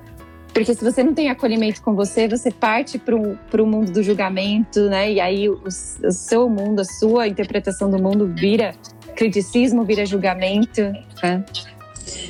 Porque 0.53 0.73
se 0.75 0.83
você 0.83 1.03
não 1.03 1.13
tem 1.13 1.29
acolhimento 1.29 1.81
com 1.81 1.95
você, 1.95 2.27
você 2.27 2.51
parte 2.51 2.99
para 2.99 3.61
o 3.61 3.65
mundo 3.65 3.91
do 3.91 4.03
julgamento, 4.03 4.81
né? 4.89 5.11
E 5.11 5.19
aí 5.19 5.49
o, 5.49 5.61
o, 5.63 6.11
seu 6.11 6.49
mundo, 6.49 6.81
a 6.81 6.85
sua 6.85 7.27
interpretação 7.27 7.89
do 7.89 8.01
mundo 8.01 8.27
vira 8.27 8.73
criticismo, 9.15 9.85
vira 9.85 10.05
julgamento. 10.05 10.81
Né? 11.23 11.45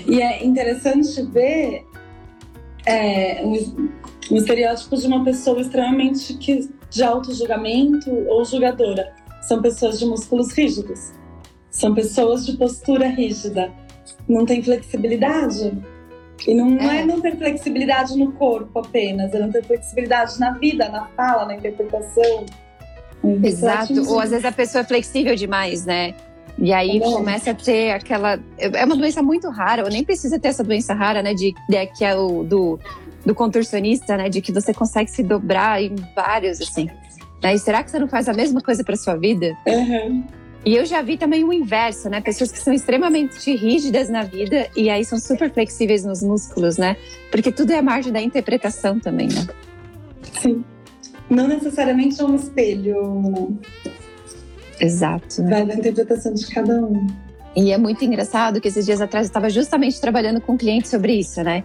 E 0.08 0.22
é 0.22 0.46
interessante 0.46 1.22
ver 1.24 1.86
é, 2.86 3.42
um, 3.44 3.90
estereótipo 4.36 4.96
de 4.98 5.08
uma 5.08 5.24
pessoa 5.24 5.60
extremamente 5.60 6.36
que, 6.36 6.70
de 6.90 7.04
auto-julgamento 7.04 8.12
ou 8.28 8.46
julgadora. 8.46 9.14
São 9.42 9.62
pessoas 9.62 9.98
de 9.98 10.06
músculos 10.06 10.52
rígidos. 10.54 11.12
São 11.72 11.96
pessoas 11.96 12.46
de 12.46 12.58
postura 12.58 13.08
rígida. 13.08 13.72
Não 14.28 14.46
tem 14.46 14.62
flexibilidade 14.62 15.74
e 16.48 16.54
não 16.54 16.78
é. 16.80 17.02
é 17.02 17.06
não 17.06 17.22
ter 17.22 17.38
flexibilidade 17.38 18.18
no 18.18 18.32
corpo 18.34 18.80
apenas, 18.80 19.34
é 19.34 19.40
não 19.40 19.52
ter 19.52 19.64
flexibilidade 19.64 20.40
na 20.40 20.52
vida, 20.52 20.90
na 20.90 21.06
fala, 21.16 21.46
na 21.46 21.56
interpretação. 21.56 22.46
Exato. 23.44 23.94
Ou 24.10 24.20
às 24.20 24.32
vezes 24.32 24.46
a 24.46 24.52
pessoa 24.52 24.82
é 24.82 24.86
flexível 24.86 25.36
demais, 25.36 25.86
né? 25.86 26.16
E 26.58 26.74
aí 26.74 26.98
é 26.98 27.00
começa 27.00 27.52
a 27.52 27.54
ter 27.54 27.92
aquela. 27.92 28.40
É 28.58 28.84
uma 28.84 28.96
doença 28.96 29.22
muito 29.22 29.50
rara, 29.50 29.84
ou 29.84 29.90
nem 29.90 30.04
precisa 30.04 30.40
ter 30.40 30.50
essa 30.50 30.64
doença 30.64 30.94
rara, 30.94 31.22
né? 31.22 31.34
De, 31.34 31.54
de 31.70 31.86
que 31.88 32.04
é 32.04 32.16
o 32.16 32.44
do 32.44 32.80
do 33.26 33.36
contorcionista, 33.36 34.18
né? 34.18 34.30
De 34.30 34.42
que 34.42 34.52
você 34.52 34.74
consegue 34.74 35.10
se 35.10 35.22
dobrar 35.22 35.82
em 35.82 35.96
vários, 36.16 36.60
assim. 36.60 36.90
Né? 37.42 37.54
E 37.54 37.60
será 37.60 37.84
que 37.84 37.92
você 37.92 38.00
não 38.00 38.08
faz 38.08 38.28
a 38.28 38.34
mesma 38.34 38.62
coisa 38.62 38.84
para 38.84 38.96
sua 38.96 39.16
vida? 39.16 39.56
Uhum. 39.68 40.24
E 40.64 40.76
eu 40.76 40.86
já 40.86 41.02
vi 41.02 41.18
também 41.18 41.44
o 41.44 41.52
inverso, 41.52 42.08
né? 42.08 42.22
Pessoas 42.22 42.52
que 42.52 42.60
são 42.60 42.72
extremamente 42.72 43.56
rígidas 43.56 44.10
na 44.10 44.24
vida 44.24 44.68
e 44.76 44.90
aí 44.90 45.04
são 45.04 45.20
super 45.20 45.52
flexíveis 45.52 46.06
nos 46.06 46.22
músculos, 46.22 46.78
né? 46.78 46.96
Porque 47.32 47.52
tudo 47.52 47.72
é 47.72 47.78
a 47.78 47.82
margem 47.82 48.14
da 48.14 48.22
interpretação 48.22 49.00
também, 49.00 49.28
né? 49.28 49.48
Sim. 50.40 50.64
Não 51.30 51.48
necessariamente 51.48 52.22
é 52.22 52.26
um 52.26 52.36
espelho. 52.36 53.58
Exato. 54.80 55.42
Né? 55.42 55.50
Vai 55.50 55.66
da 55.66 55.76
interpretação 55.76 56.34
de 56.34 56.48
cada 56.48 56.80
um. 56.80 57.08
E 57.56 57.72
é 57.72 57.78
muito 57.78 58.06
engraçado 58.06 58.62
que 58.62 58.68
esses 58.68 58.86
dias 58.86 59.02
atrás 59.02 59.26
eu 59.26 59.30
estava 59.30 59.50
justamente 59.50 60.00
trabalhando 60.00 60.40
com 60.40 60.54
um 60.54 60.58
cliente 60.58 60.88
sobre 60.88 61.14
isso, 61.14 61.42
né? 61.42 61.64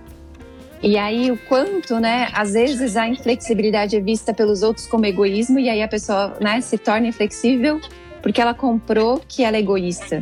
E 0.82 0.96
aí 0.96 1.30
o 1.30 1.38
quanto, 1.48 1.98
né, 1.98 2.28
às 2.32 2.52
vezes 2.52 2.96
a 2.96 3.08
inflexibilidade 3.08 3.96
é 3.96 4.00
vista 4.00 4.32
pelos 4.34 4.62
outros 4.62 4.86
como 4.86 5.06
egoísmo 5.06 5.58
e 5.58 5.68
aí 5.68 5.82
a 5.82 5.88
pessoa, 5.88 6.36
né, 6.40 6.60
se 6.60 6.76
torna 6.76 7.06
inflexível 7.06 7.80
porque 8.26 8.40
ela 8.40 8.54
comprou 8.54 9.22
que 9.28 9.44
ela 9.44 9.56
é 9.56 9.60
egoísta, 9.60 10.20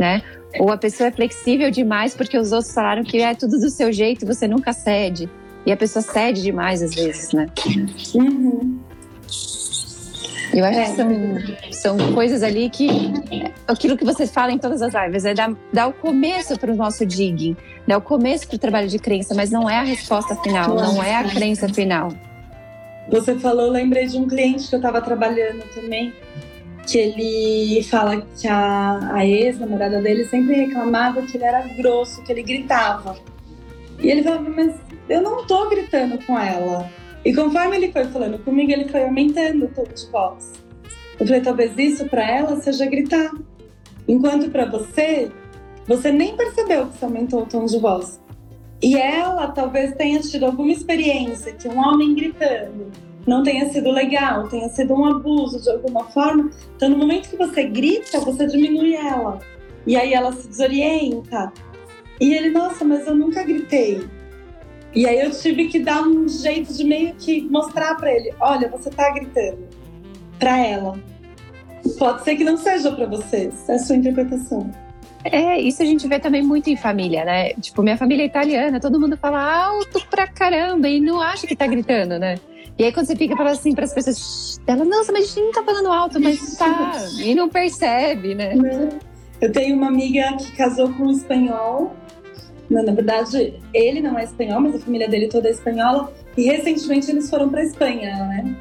né? 0.00 0.20
Ou 0.58 0.68
a 0.72 0.76
pessoa 0.76 1.06
é 1.06 1.12
flexível 1.12 1.70
demais 1.70 2.12
porque 2.12 2.36
os 2.36 2.50
outros 2.50 2.74
falaram 2.74 3.04
que 3.04 3.22
é 3.22 3.36
tudo 3.36 3.60
do 3.60 3.70
seu 3.70 3.92
jeito 3.92 4.24
e 4.24 4.26
você 4.26 4.48
nunca 4.48 4.72
cede. 4.72 5.30
E 5.64 5.70
a 5.70 5.76
pessoa 5.76 6.02
cede 6.02 6.42
demais 6.42 6.82
às 6.82 6.92
vezes, 6.92 7.32
né? 7.32 7.46
Uhum. 8.16 8.80
Eu 10.52 10.64
acho 10.64 10.78
é. 10.80 10.84
que 10.86 10.96
são, 11.76 11.96
são 11.96 12.12
coisas 12.14 12.42
ali 12.42 12.68
que. 12.68 12.88
Aquilo 13.68 13.96
que 13.96 14.04
vocês 14.04 14.28
falam 14.32 14.56
em 14.56 14.58
todas 14.58 14.82
as 14.82 14.92
lives 14.92 15.24
é 15.24 15.32
dar, 15.32 15.54
dar 15.72 15.86
o 15.86 15.92
começo 15.92 16.58
para 16.58 16.72
o 16.72 16.74
nosso 16.74 17.06
digging, 17.06 17.56
dar 17.86 17.98
o 17.98 18.02
começo 18.02 18.48
para 18.48 18.56
o 18.56 18.58
trabalho 18.58 18.88
de 18.88 18.98
crença, 18.98 19.36
mas 19.36 19.52
não 19.52 19.70
é 19.70 19.76
a 19.78 19.84
resposta 19.84 20.34
final, 20.42 20.74
não 20.74 21.00
é 21.00 21.14
a 21.14 21.22
crença 21.22 21.68
final. 21.68 22.08
Você 23.08 23.38
falou, 23.38 23.70
lembrei 23.70 24.06
de 24.06 24.18
um 24.18 24.26
cliente 24.26 24.68
que 24.68 24.74
eu 24.74 24.80
estava 24.80 25.00
trabalhando 25.00 25.62
também, 25.72 26.12
que 26.86 26.98
ele 26.98 27.82
fala 27.82 28.24
que 28.38 28.46
a, 28.46 29.14
a 29.14 29.26
ex-namorada 29.26 30.00
dele 30.00 30.24
sempre 30.26 30.54
reclamava 30.54 31.20
que 31.22 31.36
ele 31.36 31.44
era 31.44 31.62
grosso, 31.76 32.22
que 32.22 32.32
ele 32.32 32.42
gritava. 32.42 33.18
E 33.98 34.08
ele 34.08 34.22
falava, 34.22 34.48
mas 34.48 34.74
eu 35.08 35.20
não 35.20 35.44
tô 35.46 35.68
gritando 35.68 36.18
com 36.24 36.38
ela. 36.38 36.88
E 37.24 37.34
conforme 37.34 37.76
ele 37.76 37.92
foi 37.92 38.04
falando 38.04 38.38
comigo, 38.38 38.70
ele 38.70 38.88
foi 38.88 39.02
aumentando 39.02 39.64
o 39.64 39.68
tom 39.68 39.82
de 39.82 40.06
voz. 40.10 40.52
Eu 41.18 41.26
falei, 41.26 41.40
talvez 41.40 41.76
isso 41.76 42.06
para 42.06 42.24
ela 42.24 42.60
seja 42.60 42.86
gritar. 42.86 43.32
Enquanto 44.06 44.48
para 44.50 44.66
você, 44.66 45.32
você 45.86 46.12
nem 46.12 46.36
percebeu 46.36 46.86
que 46.86 46.98
você 46.98 47.04
aumentou 47.04 47.42
o 47.42 47.46
tom 47.46 47.64
de 47.64 47.78
voz. 47.80 48.20
E 48.80 48.96
ela 48.96 49.48
talvez 49.48 49.94
tenha 49.96 50.20
tido 50.20 50.46
alguma 50.46 50.70
experiência 50.70 51.52
que 51.52 51.66
um 51.66 51.78
homem 51.78 52.14
gritando 52.14 52.92
não 53.26 53.42
tenha 53.42 53.68
sido 53.70 53.90
legal, 53.90 54.48
tenha 54.48 54.68
sido 54.68 54.94
um 54.94 55.04
abuso 55.04 55.60
de 55.60 55.68
alguma 55.70 56.04
forma. 56.04 56.50
Então, 56.76 56.88
no 56.88 56.96
momento 56.96 57.28
que 57.28 57.36
você 57.36 57.64
grita, 57.64 58.20
você 58.20 58.46
diminui 58.46 58.94
ela. 58.94 59.40
E 59.86 59.96
aí 59.96 60.14
ela 60.14 60.32
se 60.32 60.46
desorienta. 60.46 61.52
E 62.20 62.32
ele, 62.32 62.50
nossa, 62.50 62.84
mas 62.84 63.06
eu 63.06 63.14
nunca 63.14 63.42
gritei. 63.42 64.06
E 64.94 65.06
aí 65.06 65.20
eu 65.20 65.30
tive 65.30 65.68
que 65.68 65.78
dar 65.78 66.02
um 66.02 66.26
jeito 66.28 66.72
de 66.72 66.84
meio 66.84 67.14
que 67.16 67.42
mostrar 67.42 67.96
para 67.96 68.10
ele, 68.10 68.32
olha, 68.40 68.68
você 68.68 68.88
tá 68.88 69.10
gritando 69.10 69.66
para 70.38 70.58
ela. 70.58 70.98
Pode 71.98 72.24
ser 72.24 72.36
que 72.36 72.44
não 72.44 72.56
seja 72.56 72.90
para 72.92 73.06
vocês, 73.06 73.68
é 73.68 73.74
a 73.74 73.78
sua 73.78 73.96
interpretação. 73.96 74.70
É, 75.24 75.60
isso 75.60 75.82
a 75.82 75.84
gente 75.84 76.06
vê 76.06 76.18
também 76.18 76.42
muito 76.42 76.70
em 76.70 76.76
família, 76.76 77.24
né? 77.24 77.52
Tipo, 77.54 77.82
minha 77.82 77.96
família 77.96 78.22
é 78.22 78.26
italiana, 78.26 78.80
todo 78.80 78.98
mundo 78.98 79.16
fala 79.16 79.66
alto 79.66 80.00
pra 80.08 80.26
caramba 80.26 80.88
e 80.88 81.00
não 81.00 81.20
acha 81.20 81.46
que 81.46 81.56
tá 81.56 81.66
gritando, 81.66 82.18
né? 82.18 82.36
E 82.78 82.84
aí 82.84 82.92
quando 82.92 83.06
você 83.06 83.16
fica 83.16 83.36
falando 83.36 83.54
assim 83.54 83.74
para 83.74 83.84
as 83.84 83.94
pessoas, 83.94 84.60
ela, 84.66 84.84
nossa, 84.84 85.12
mas 85.12 85.24
a 85.24 85.26
gente 85.28 85.40
não 85.40 85.52
tá 85.52 85.62
falando 85.62 85.88
alto, 85.90 86.20
mas 86.20 86.56
tá, 86.56 86.92
e 87.18 87.34
não 87.34 87.48
percebe, 87.48 88.34
né? 88.34 88.54
Eu 89.40 89.52
tenho 89.52 89.76
uma 89.76 89.88
amiga 89.88 90.36
que 90.36 90.52
casou 90.52 90.92
com 90.92 91.04
um 91.04 91.10
espanhol 91.10 91.94
na 92.68 92.92
verdade, 92.92 93.54
ele 93.72 94.00
não 94.00 94.18
é 94.18 94.24
espanhol, 94.24 94.60
mas 94.60 94.74
a 94.74 94.78
família 94.80 95.08
dele 95.08 95.28
toda 95.28 95.48
é 95.48 95.52
espanhola. 95.52 96.12
E 96.36 96.42
recentemente 96.42 97.10
eles 97.10 97.30
foram 97.30 97.48
para 97.48 97.62
Espanha, 97.62 98.16
né? 98.26 98.56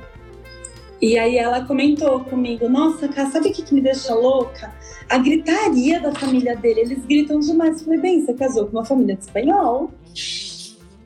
E 1.02 1.18
aí 1.18 1.38
ela 1.38 1.66
comentou 1.66 2.20
comigo: 2.22 2.70
Nossa, 2.70 3.08
cara, 3.08 3.30
sabe 3.32 3.50
o 3.50 3.54
que, 3.54 3.64
que 3.64 3.74
me 3.74 3.82
deixa 3.82 4.14
louca? 4.14 4.74
A 5.10 5.18
gritaria 5.18 6.00
da 6.00 6.14
família 6.14 6.56
dele. 6.56 6.82
Eles 6.82 7.06
gritam 7.06 7.40
demais. 7.40 7.80
Eu 7.80 7.86
falei: 7.86 8.00
Bem, 8.00 8.26
você 8.26 8.34
casou 8.34 8.68
com 8.68 8.78
uma 8.78 8.86
família 8.86 9.16
de 9.16 9.24
espanhol. 9.24 9.92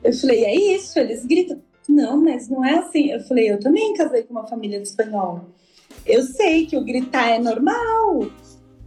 Eu 0.04 0.12
falei: 0.12 0.44
É 0.44 0.54
isso, 0.76 0.98
eles 0.98 1.24
gritam. 1.24 1.60
Não, 1.90 2.22
mas 2.22 2.48
não 2.48 2.64
é 2.64 2.78
assim. 2.78 3.10
Eu 3.10 3.20
falei: 3.20 3.50
Eu 3.50 3.58
também 3.58 3.92
casei 3.94 4.22
com 4.22 4.32
uma 4.32 4.46
família 4.46 4.80
de 4.80 4.86
espanhol. 4.86 5.40
Eu 6.06 6.22
sei 6.22 6.66
que 6.66 6.76
o 6.76 6.84
gritar 6.84 7.28
é 7.28 7.38
normal. 7.38 8.30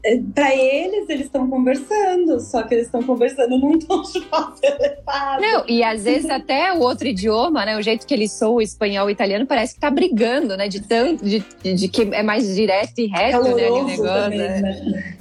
É, 0.06 0.20
para 0.36 0.54
eles, 0.54 1.08
eles 1.08 1.26
estão 1.28 1.50
conversando, 1.50 2.38
só 2.42 2.64
que 2.64 2.74
eles 2.74 2.88
estão 2.88 3.02
conversando 3.04 3.58
num 3.58 3.80
tom 3.80 4.02
de 4.12 4.20
voz 4.20 4.60
elevado. 4.62 5.42
Não, 5.42 5.66
e 5.66 5.82
às 5.82 6.04
vezes 6.04 6.30
até 6.30 6.74
o 6.74 6.80
outro 6.80 7.08
idioma, 7.08 7.66
né? 7.66 7.78
O 7.78 7.82
jeito 7.82 8.06
que 8.06 8.14
eles 8.14 8.34
soam, 8.34 8.56
o 8.56 8.62
espanhol 8.62 9.08
e 9.10 9.12
o 9.12 9.14
italiano, 9.14 9.46
parece 9.46 9.76
que 9.76 9.80
tá 9.80 9.90
brigando, 9.90 10.58
né? 10.58 10.68
De 10.68 10.82
tanto, 10.82 11.24
de, 11.24 11.40
de 11.62 11.88
que 11.88 12.02
é 12.14 12.22
mais 12.22 12.54
direto 12.54 13.00
e 13.00 13.08
reto, 13.08 13.44
né? 13.44 13.70
O 13.70 13.86
negócio. 13.86 14.04
Também, 14.04 14.40
né? 14.40 15.18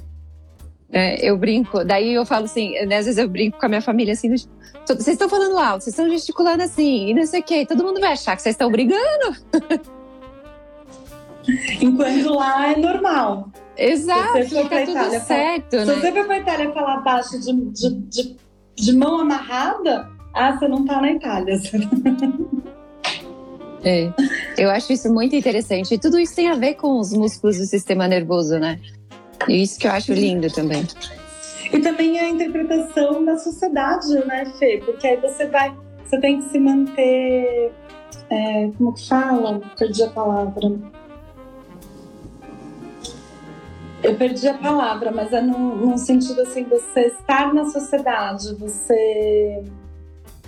Né? 0.93 1.17
Eu 1.19 1.35
brinco, 1.35 1.83
daí 1.83 2.13
eu 2.13 2.23
falo 2.23 2.45
assim, 2.45 2.73
né, 2.85 2.97
às 2.97 3.05
vezes 3.05 3.17
eu 3.17 3.27
brinco 3.27 3.59
com 3.59 3.65
a 3.65 3.69
minha 3.69 3.81
família 3.81 4.13
assim, 4.13 4.29
vocês 4.29 5.07
estão 5.07 5.27
falando 5.27 5.57
alto, 5.57 5.83
vocês 5.83 5.97
estão 5.97 6.07
gesticulando 6.07 6.61
assim, 6.61 7.09
e 7.09 7.13
não 7.15 7.25
sei 7.25 7.39
o 7.39 7.43
quê, 7.43 7.65
todo 7.65 7.83
mundo 7.83 7.99
vai 7.99 8.13
achar 8.13 8.35
que 8.35 8.43
vocês 8.43 8.53
estão 8.53 8.69
brigando. 8.69 9.35
Enquanto 11.81 12.35
lá 12.35 12.71
é 12.71 12.77
normal. 12.77 13.49
Exato, 13.75 14.47
você 14.47 14.63
tá 14.63 14.79
tudo 14.81 14.91
Itália, 14.91 15.19
certo, 15.19 15.71
fala, 15.71 15.85
né? 15.85 15.93
Se 15.95 15.99
você 15.99 16.11
for 16.11 16.25
pra 16.25 16.37
Itália 16.37 16.71
falar 16.71 17.01
baixo 17.01 17.39
de, 17.39 17.53
de, 17.71 17.89
de, 18.01 18.37
de, 18.75 18.95
mão 18.95 19.19
amarrada, 19.19 20.07
ah, 20.31 20.55
você 20.55 20.67
não 20.67 20.85
tá 20.85 21.01
na 21.01 21.11
Itália. 21.11 21.59
É, 23.85 24.13
eu 24.57 24.69
acho 24.69 24.93
isso 24.93 25.13
muito 25.13 25.35
interessante. 25.35 25.93
E 25.93 25.97
tudo 25.97 26.17
isso 26.17 26.33
tem 26.33 26.49
a 26.49 26.55
ver 26.55 26.75
com 26.75 27.01
os 27.01 27.11
músculos 27.11 27.57
do 27.57 27.65
sistema 27.65 28.07
nervoso, 28.07 28.57
né? 28.57 28.79
Isso 29.47 29.79
que 29.79 29.87
eu 29.87 29.91
acho 29.91 30.13
lindo 30.13 30.51
também. 30.51 30.85
E 31.71 31.79
também 31.79 32.19
a 32.19 32.29
interpretação 32.29 33.23
da 33.25 33.37
sociedade, 33.37 34.13
né, 34.25 34.45
Fê? 34.59 34.81
Porque 34.85 35.07
aí 35.07 35.17
você 35.17 35.47
vai, 35.47 35.75
você 36.05 36.19
tem 36.19 36.41
que 36.41 36.49
se 36.49 36.59
manter, 36.59 37.71
é, 38.29 38.69
como 38.77 38.93
que 38.93 39.07
fala? 39.07 39.61
Perdi 39.77 40.03
a 40.03 40.09
palavra 40.09 40.71
Eu 44.03 44.15
perdi 44.15 44.49
a 44.49 44.53
palavra, 44.53 45.11
mas 45.11 45.31
é 45.31 45.41
num, 45.41 45.77
num 45.77 45.97
sentido 45.97 46.41
assim, 46.41 46.65
você 46.65 47.07
estar 47.07 47.53
na 47.53 47.65
sociedade, 47.65 48.53
você 48.55 49.63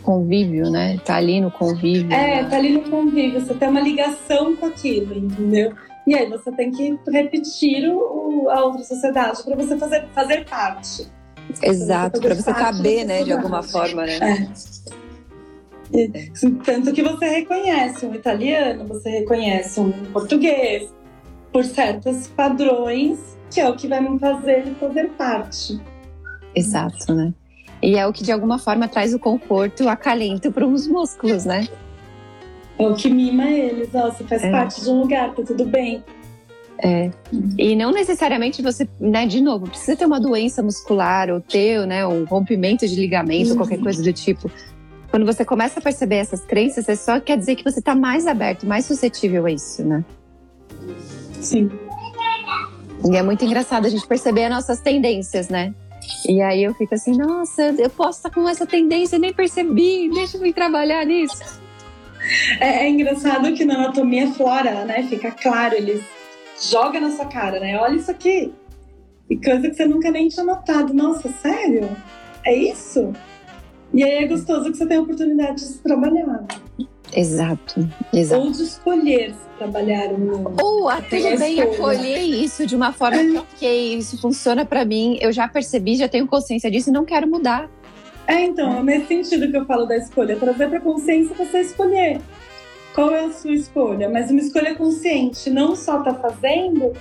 convívio, 0.04 0.70
né? 0.70 1.00
Tá 1.04 1.16
ali 1.16 1.42
no 1.42 1.50
convívio. 1.50 2.14
É, 2.14 2.44
né? 2.44 2.50
tá 2.50 2.58
ali 2.58 2.74
no 2.74 2.82
convívio, 2.82 3.40
você 3.40 3.54
tem 3.56 3.70
uma 3.70 3.80
ligação 3.80 4.56
com 4.58 4.66
aquilo, 4.68 5.18
entendeu? 5.18 5.74
E 6.08 6.14
aí 6.14 6.30
você 6.30 6.52
tem 6.52 6.72
que 6.72 6.98
repetir 7.08 7.90
o, 7.90 8.50
a 8.50 8.66
outra 8.66 8.84
sociedade 8.84 9.44
para 9.44 9.56
você 9.56 9.78
fazer, 9.78 10.08
fazer 10.14 10.46
parte. 10.46 11.08
Exato, 11.62 12.20
para 12.20 12.36
você, 12.36 12.54
caber, 12.54 13.06
né, 13.06 13.24
de 13.24 13.32
alguma 13.32 13.64
forma, 13.64 14.06
né? 14.06 14.52
É. 15.94 15.98
E, 15.98 16.10
tanto 16.64 16.92
que 16.92 17.04
você 17.04 17.26
reconhece 17.28 18.06
um 18.06 18.16
italiano, 18.16 18.88
você 18.88 19.10
reconhece 19.10 19.80
um 19.80 19.92
português, 20.12 20.92
por 21.52 21.64
certos 21.64 22.28
padrões 22.28 23.36
que 23.50 23.62
é 23.62 23.70
o 23.70 23.76
que 23.76 23.88
vai 23.88 24.02
me 24.02 24.20
fazer 24.20 24.66
fazer 24.80 25.10
parte. 25.12 25.80
Exato, 26.54 27.14
né? 27.14 27.34
E 27.82 27.98
é 27.98 28.06
o 28.06 28.12
que 28.12 28.24
de 28.24 28.32
alguma 28.32 28.60
forma 28.60 28.88
traz 28.88 29.14
o 29.14 29.20
conforto, 29.20 29.86
o 29.86 29.90
acalento 29.90 30.52
para 30.52 30.68
os 30.68 30.88
músculos, 30.88 31.46
né? 31.46 31.68
É 32.78 32.88
o 32.88 32.96
que 32.96 33.10
mima 33.10 33.50
eles, 33.50 33.90
ó, 33.94 34.12
você 34.12 34.24
faz 34.24 34.44
é. 34.44 34.52
parte 34.52 34.82
de 34.82 34.90
um 34.90 35.02
lugar, 35.02 35.34
tá 35.34 35.44
tudo 35.44 35.66
bem. 35.66 36.04
É. 36.78 37.10
E 37.58 37.76
não 37.76 37.92
necessariamente 37.92 38.62
você, 38.62 38.88
né, 39.00 39.26
de 39.26 39.40
novo, 39.42 39.68
precisa 39.68 39.96
ter 39.96 40.06
uma 40.06 40.20
doença 40.20 40.62
muscular 40.62 41.30
ou 41.30 41.40
ter, 41.40 41.86
né, 41.88 42.06
um 42.06 42.26
rompimento 42.26 42.86
de 42.86 42.96
ligamento, 42.96 43.52
uhum. 43.52 43.58
qualquer 43.58 43.80
coisa 43.80 44.04
do 44.04 44.12
tipo. 44.12 44.52
Quando 45.10 45.26
você 45.26 45.46
começa 45.46 45.80
a 45.80 45.82
perceber 45.82 46.18
essas 46.18 46.42
crenças, 46.42 46.90
é 46.90 46.96
só 46.96 47.20
quer 47.20 47.38
dizer 47.38 47.56
que 47.56 47.64
você 47.64 47.80
está 47.80 47.96
mais 47.96 48.28
aberto, 48.28 48.66
mais 48.66 48.86
suscetível 48.86 49.46
a 49.46 49.52
isso, 49.52 49.84
né? 49.84 50.04
Sim. 51.40 51.72
E 53.10 53.16
é 53.16 53.24
muito 53.24 53.46
engraçado 53.46 53.86
a 53.86 53.90
gente 53.90 54.06
perceber 54.06 54.46
as 54.46 54.50
nossas 54.50 54.82
tendências, 54.82 55.48
né? 55.48 55.74
E 56.28 56.42
aí 56.42 56.64
eu 56.64 56.74
fico 56.74 56.94
assim, 56.94 57.18
nossa, 57.18 57.74
eu 57.78 57.90
posso 57.90 58.20
estar 58.20 58.30
com 58.30 58.48
essa 58.50 58.66
tendência, 58.66 59.18
nem 59.18 59.34
percebi, 59.34 60.10
deixa 60.14 60.38
eu 60.38 60.46
ir 60.46 60.54
trabalhar 60.54 61.06
nisso. 61.06 61.64
É, 62.60 62.86
é, 62.86 62.90
engraçado 62.90 63.54
que 63.54 63.66
na 63.66 63.76
anatomia 63.76 64.32
flora, 64.32 64.86
né, 64.86 65.04
fica 65.04 65.32
claro, 65.32 65.76
eles 65.76 66.04
jogam 66.70 67.02
na 67.02 67.12
sua 67.12 67.26
cara, 67.26 67.60
né? 67.60 67.78
Olha 67.80 67.96
isso 67.96 68.12
aqui. 68.12 68.54
E 69.30 69.38
coisa 69.38 69.70
que 69.70 69.76
você 69.76 69.86
nunca 69.86 70.12
nem 70.12 70.28
tinha 70.28 70.46
notado. 70.46 70.94
Nossa, 70.94 71.30
sério? 71.30 71.90
É 72.46 72.56
isso? 72.56 73.12
E 73.94 74.04
aí 74.04 74.24
é 74.24 74.28
gostoso 74.28 74.72
que 74.72 74.78
você 74.78 74.86
tem 74.86 74.98
a 74.98 75.02
oportunidade 75.02 75.56
de 75.56 75.62
se 75.62 75.78
trabalhar. 75.80 76.46
Exato, 77.14 77.88
exato. 78.14 78.42
Ou 78.42 78.52
de 78.52 78.64
escolher 78.64 79.32
se 79.32 79.58
trabalhar 79.58 80.12
ou 80.12 80.20
não. 80.20 80.56
Ou 80.62 80.90
a 80.90 81.02
tudo 81.02 81.38
bem 81.40 81.62
acolher 81.62 82.20
isso 82.20 82.66
de 82.66 82.76
uma 82.76 82.92
forma 82.92 83.18
que, 83.18 83.38
ok, 83.38 83.98
isso 83.98 84.20
funciona 84.20 84.66
para 84.66 84.84
mim, 84.84 85.18
eu 85.22 85.32
já 85.32 85.48
percebi, 85.48 85.96
já 85.96 86.08
tenho 86.08 86.28
consciência 86.28 86.70
disso 86.70 86.90
e 86.90 86.94
não 86.94 87.06
quero 87.06 87.28
mudar. 87.28 87.70
É, 88.28 88.42
então, 88.42 88.80
é 88.80 88.84
nesse 88.84 89.08
sentido 89.08 89.50
que 89.50 89.58
eu 89.58 89.66
falo 89.66 89.86
da 89.86 89.98
escolha, 89.98 90.36
trazer 90.36 90.70
para 90.70 90.80
consciência 90.80 91.36
você 91.36 91.60
escolher. 91.62 92.20
Qual 92.94 93.12
é 93.12 93.26
a 93.26 93.32
sua 93.32 93.54
escolha? 93.54 94.10
Mas 94.10 94.32
uma 94.32 94.40
escolha 94.40 94.74
consciente, 94.76 95.50
não 95.50 95.76
só 95.76 96.02
tá 96.02 96.14
fazendo 96.14 96.94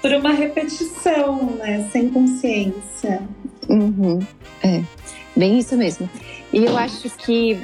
por 0.00 0.12
uma 0.12 0.32
repetição, 0.32 1.56
né? 1.56 1.88
Sem 1.92 2.08
consciência. 2.08 3.22
Uhum. 3.68 4.20
É, 4.62 4.82
bem 5.36 5.58
isso 5.58 5.76
mesmo. 5.76 6.08
E 6.52 6.64
eu 6.64 6.76
acho 6.76 7.10
que 7.10 7.60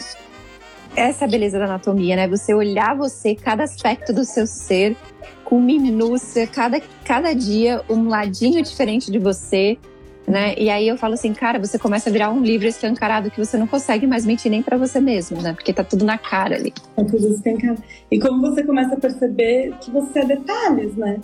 essa 0.95 1.27
beleza 1.27 1.59
da 1.59 1.67
anatomia, 1.67 2.17
né? 2.17 2.29
Você 2.29 2.55
olhar 2.55 2.97
você, 2.97 3.35
cada 3.35 3.65
aspecto 3.65 4.13
do 4.13 4.25
seu 4.25 4.47
ser, 4.47 4.97
com 5.45 5.61
minúcia, 5.61 6.47
cada, 6.47 6.81
cada 7.05 7.33
dia 7.33 7.83
um 7.89 8.09
ladinho 8.09 8.63
diferente 8.63 9.11
de 9.11 9.19
você, 9.19 9.79
né? 10.27 10.55
E 10.59 10.69
aí 10.69 10.89
eu 10.89 10.99
falo 10.99 11.15
assim, 11.15 11.33
cara, 11.33 11.59
você 11.59 11.79
começa 11.79 12.11
a 12.11 12.13
virar 12.13 12.31
um 12.31 12.43
livro 12.43 12.67
escancarado 12.67 13.31
que 13.31 13.39
você 13.39 13.57
não 13.57 13.67
consegue 13.67 14.07
mais 14.07 14.27
mentir 14.27 14.51
nem 14.51 14.63
para 14.63 14.77
você 14.77 15.01
mesmo, 15.01 15.41
né? 15.41 15.53
Porque 15.53 15.73
tá 15.73 15.85
tudo 15.85 16.05
na 16.05 16.19
cara 16.19 16.57
ali. 16.57 16.73
É 16.97 17.05
tudo 17.05 17.29
escancarado. 17.29 17.83
E 18.11 18.19
como 18.19 18.41
você 18.41 18.65
começa 18.65 18.95
a 18.95 19.01
perceber 19.01 19.73
que 19.81 19.91
você 19.91 20.21
é 20.21 20.25
detalhes, 20.25 20.97
né? 20.97 21.21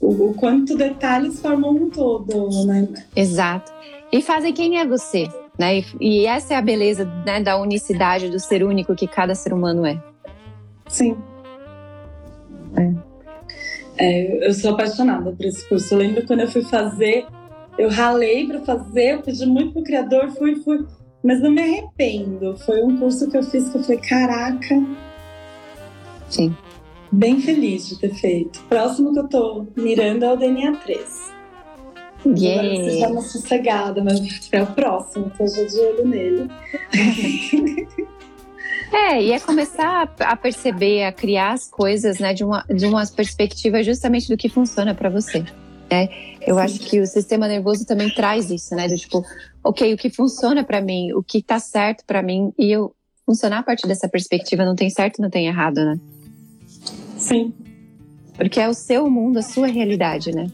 O, 0.00 0.30
o 0.30 0.34
quanto 0.34 0.76
detalhes 0.76 1.40
formam 1.40 1.70
um 1.70 1.90
todo, 1.90 2.64
né? 2.66 2.88
Exato. 3.14 3.70
E 4.10 4.22
fazem 4.22 4.52
quem 4.52 4.78
é 4.78 4.86
você. 4.86 5.28
Né? 5.58 5.78
E, 5.78 5.84
e 6.00 6.26
essa 6.26 6.54
é 6.54 6.56
a 6.56 6.62
beleza 6.62 7.04
né, 7.26 7.42
da 7.42 7.60
unicidade, 7.60 8.30
do 8.30 8.40
ser 8.40 8.64
único 8.64 8.94
que 8.94 9.06
cada 9.06 9.34
ser 9.34 9.52
humano 9.52 9.84
é. 9.84 10.02
Sim. 10.88 11.16
É. 12.76 13.12
É, 13.98 14.48
eu 14.48 14.54
sou 14.54 14.72
apaixonada 14.72 15.30
por 15.32 15.44
esse 15.44 15.68
curso. 15.68 15.94
Eu 15.94 15.98
lembro 15.98 16.26
quando 16.26 16.40
eu 16.40 16.48
fui 16.48 16.62
fazer, 16.62 17.26
eu 17.78 17.88
ralei 17.88 18.46
para 18.46 18.60
fazer, 18.60 19.14
eu 19.14 19.22
pedi 19.22 19.46
muito 19.46 19.72
pro 19.72 19.82
criador, 19.82 20.30
fui, 20.30 20.56
fui, 20.56 20.84
mas 21.22 21.40
não 21.40 21.50
me 21.50 21.62
arrependo. 21.62 22.56
Foi 22.58 22.82
um 22.82 22.98
curso 22.98 23.30
que 23.30 23.36
eu 23.36 23.42
fiz 23.42 23.68
que 23.68 23.78
eu 23.78 23.82
falei, 23.82 23.98
caraca. 23.98 24.82
Sim. 26.28 26.54
Bem 27.10 27.40
feliz 27.40 27.88
de 27.88 27.98
ter 27.98 28.14
feito. 28.14 28.62
Próximo 28.68 29.12
que 29.12 29.18
eu 29.18 29.28
tô 29.28 29.66
mirando 29.76 30.24
é 30.24 30.32
o 30.32 30.36
DNA 30.36 30.76
3. 30.76 31.32
Yeah. 32.24 32.84
Você 32.84 33.00
já 33.00 33.08
uma 33.08 33.20
sossegada, 33.20 34.02
mas 34.02 34.48
é 34.52 34.62
o 34.62 34.66
próximo, 34.66 35.30
tô 35.36 35.46
já 35.46 35.64
de 35.64 35.78
olho 35.78 36.06
nele. 36.06 36.50
É, 38.92 39.22
e 39.22 39.32
é 39.32 39.40
começar 39.40 40.14
a 40.20 40.36
perceber, 40.36 41.04
a 41.04 41.12
criar 41.12 41.52
as 41.52 41.66
coisas, 41.66 42.18
né, 42.18 42.34
de 42.34 42.44
uma, 42.44 42.62
de 42.68 42.84
uma 42.84 43.06
perspectiva 43.06 43.82
justamente 43.82 44.28
do 44.28 44.36
que 44.36 44.50
funciona 44.50 44.94
para 44.94 45.08
você. 45.08 45.42
Né? 45.90 46.10
Eu 46.46 46.58
acho 46.58 46.80
que 46.80 47.00
o 47.00 47.06
sistema 47.06 47.46
nervoso 47.46 47.86
também 47.86 48.10
traz 48.10 48.50
isso, 48.50 48.74
né, 48.74 48.88
do 48.88 48.96
tipo, 48.96 49.24
ok, 49.62 49.94
o 49.94 49.96
que 49.96 50.10
funciona 50.10 50.64
para 50.64 50.80
mim, 50.80 51.12
o 51.12 51.22
que 51.22 51.42
tá 51.42 51.58
certo 51.58 52.04
para 52.04 52.22
mim, 52.22 52.52
e 52.58 52.70
eu 52.70 52.94
funcionar 53.24 53.58
a 53.58 53.62
partir 53.62 53.86
dessa 53.86 54.08
perspectiva, 54.08 54.64
não 54.64 54.74
tem 54.74 54.90
certo, 54.90 55.22
não 55.22 55.30
tem 55.30 55.46
errado, 55.46 55.84
né? 55.84 56.00
Sim. 57.16 57.52
Porque 58.34 58.58
é 58.58 58.68
o 58.68 58.74
seu 58.74 59.08
mundo, 59.08 59.38
a 59.38 59.42
sua 59.42 59.66
realidade, 59.68 60.32
né? 60.34 60.50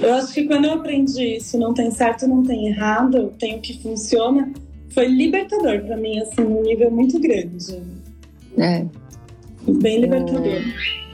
Eu 0.00 0.14
acho 0.14 0.32
que 0.32 0.44
quando 0.44 0.66
eu 0.66 0.74
aprendi 0.74 1.36
isso, 1.36 1.58
não 1.58 1.74
tem 1.74 1.90
certo, 1.90 2.26
não 2.26 2.42
tem 2.42 2.68
errado, 2.68 3.34
tem 3.38 3.56
o 3.56 3.60
que 3.60 3.82
funciona, 3.82 4.52
foi 4.90 5.06
libertador 5.08 5.84
para 5.84 5.96
mim, 5.96 6.18
assim, 6.20 6.42
num 6.42 6.62
nível 6.62 6.90
muito 6.90 7.18
grande. 7.18 7.82
É. 8.56 8.86
Bem 9.68 10.00
libertador. 10.00 10.62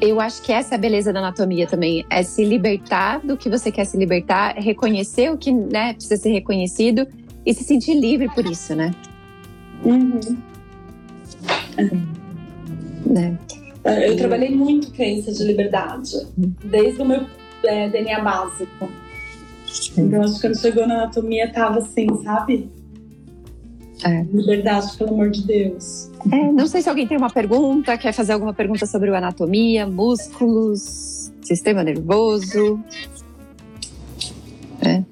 Eu 0.01 0.21
acho 0.21 0.43
que 0.43 0.53
essa 0.53 0.75
é 0.75 0.77
a 0.77 0.79
beleza 0.79 1.13
da 1.13 1.21
anatomia 1.21 1.67
também, 1.67 2.05
é 2.11 2.23
se 2.23 2.45
libertar 2.45 3.21
do 3.21 3.37
que 3.37 3.49
você 3.49 3.71
quer 3.71 3.85
se 3.85 3.97
libertar, 3.97 4.55
reconhecer 4.57 5.31
o 5.31 5.39
que 5.39 5.53
né, 5.53 5.95
precisa 5.95 6.17
ser 6.17 6.33
reconhecido 6.33 7.07
e 7.47 7.55
se 7.55 7.65
sentir 7.65 7.95
livre 7.95 8.29
por 8.35 8.45
isso, 8.45 8.75
né? 8.75 8.93
Uhum. 9.85 10.21
É. 13.85 14.09
Eu 14.09 14.17
trabalhei 14.17 14.51
muito 14.51 14.93
crença 14.93 15.33
de 15.33 15.43
liberdade, 15.45 16.27
desde 16.37 17.03
o 17.03 17.05
meu 17.05 17.27
é, 17.65 17.89
DNA 17.89 18.21
básico. 18.21 18.89
Então, 19.97 20.23
acho 20.23 20.35
que 20.35 20.41
quando 20.43 20.59
chegou 20.59 20.87
na 20.87 21.03
anatomia, 21.03 21.53
tava 21.53 21.79
assim, 21.79 22.07
sabe? 22.23 22.69
É. 24.05 24.23
Liberdade, 24.33 24.97
pelo 24.97 25.11
amor 25.11 25.31
de 25.31 25.47
Deus. 25.47 26.11
É, 26.31 26.53
não 26.53 26.67
sei 26.67 26.83
se 26.83 26.89
alguém 26.89 27.07
tem 27.07 27.17
uma 27.17 27.31
pergunta, 27.31 27.97
quer 27.97 28.13
fazer 28.13 28.33
alguma 28.33 28.53
pergunta 28.53 28.85
sobre 28.87 29.11
o 29.11 29.15
anatomia, 29.15 29.87
músculos, 29.87 31.33
sistema 31.43 31.83
nervoso. 31.85 32.81
É. 34.81 35.03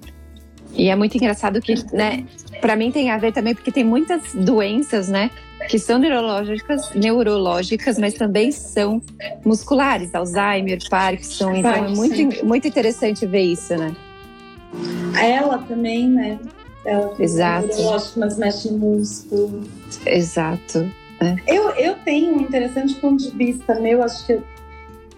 E 0.74 0.88
é 0.88 0.96
muito 0.96 1.16
engraçado 1.16 1.60
que, 1.60 1.74
né, 1.94 2.24
para 2.60 2.74
mim 2.74 2.90
tem 2.90 3.10
a 3.10 3.18
ver 3.18 3.32
também 3.32 3.54
porque 3.54 3.70
tem 3.70 3.84
muitas 3.84 4.34
doenças, 4.34 5.08
né, 5.08 5.30
que 5.68 5.78
são 5.78 5.98
neurológicas, 5.98 6.92
neurológicas, 6.94 7.98
mas 7.98 8.14
também 8.14 8.50
são 8.50 9.00
musculares, 9.44 10.14
Alzheimer, 10.14 10.78
Parkinson. 10.88 11.54
Então 11.56 11.72
é 11.72 11.88
muito, 11.88 12.46
muito 12.46 12.66
interessante 12.66 13.26
ver 13.26 13.42
isso, 13.42 13.76
né? 13.76 13.94
Ela 15.20 15.58
também, 15.58 16.08
né? 16.08 16.38
Ela 16.84 17.14
Exato. 17.18 17.68
mas 18.16 18.38
mexe 18.38 18.70
músculo. 18.72 19.62
Exato. 20.06 20.90
É. 21.20 21.36
Eu, 21.46 21.70
eu 21.72 21.94
tenho 21.96 22.34
um 22.34 22.40
interessante 22.40 22.94
ponto 22.96 23.22
de 23.22 23.30
vista 23.36 23.78
meu, 23.78 24.02
acho 24.02 24.26
que 24.26 24.40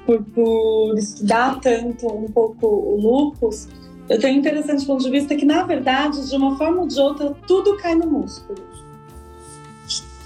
por, 0.05 0.23
por 0.25 0.99
estudar 0.99 1.61
tanto 1.61 2.09
um 2.09 2.27
pouco 2.27 2.67
o 2.67 3.01
lupus, 3.01 3.69
eu 4.09 4.19
tenho 4.19 4.37
um 4.37 4.41
interessante 4.41 4.85
ponto 4.85 5.05
de 5.05 5.11
vista 5.11 5.37
que, 5.37 5.45
na 5.45 5.63
verdade, 5.63 6.29
de 6.29 6.37
uma 6.37 6.59
forma 6.59 6.83
ou 6.83 6.89
de 6.89 6.99
outra, 6.99 7.35
tudo 7.47 7.77
cai 7.77 7.95
no 7.95 8.07
músculo. 8.07 8.59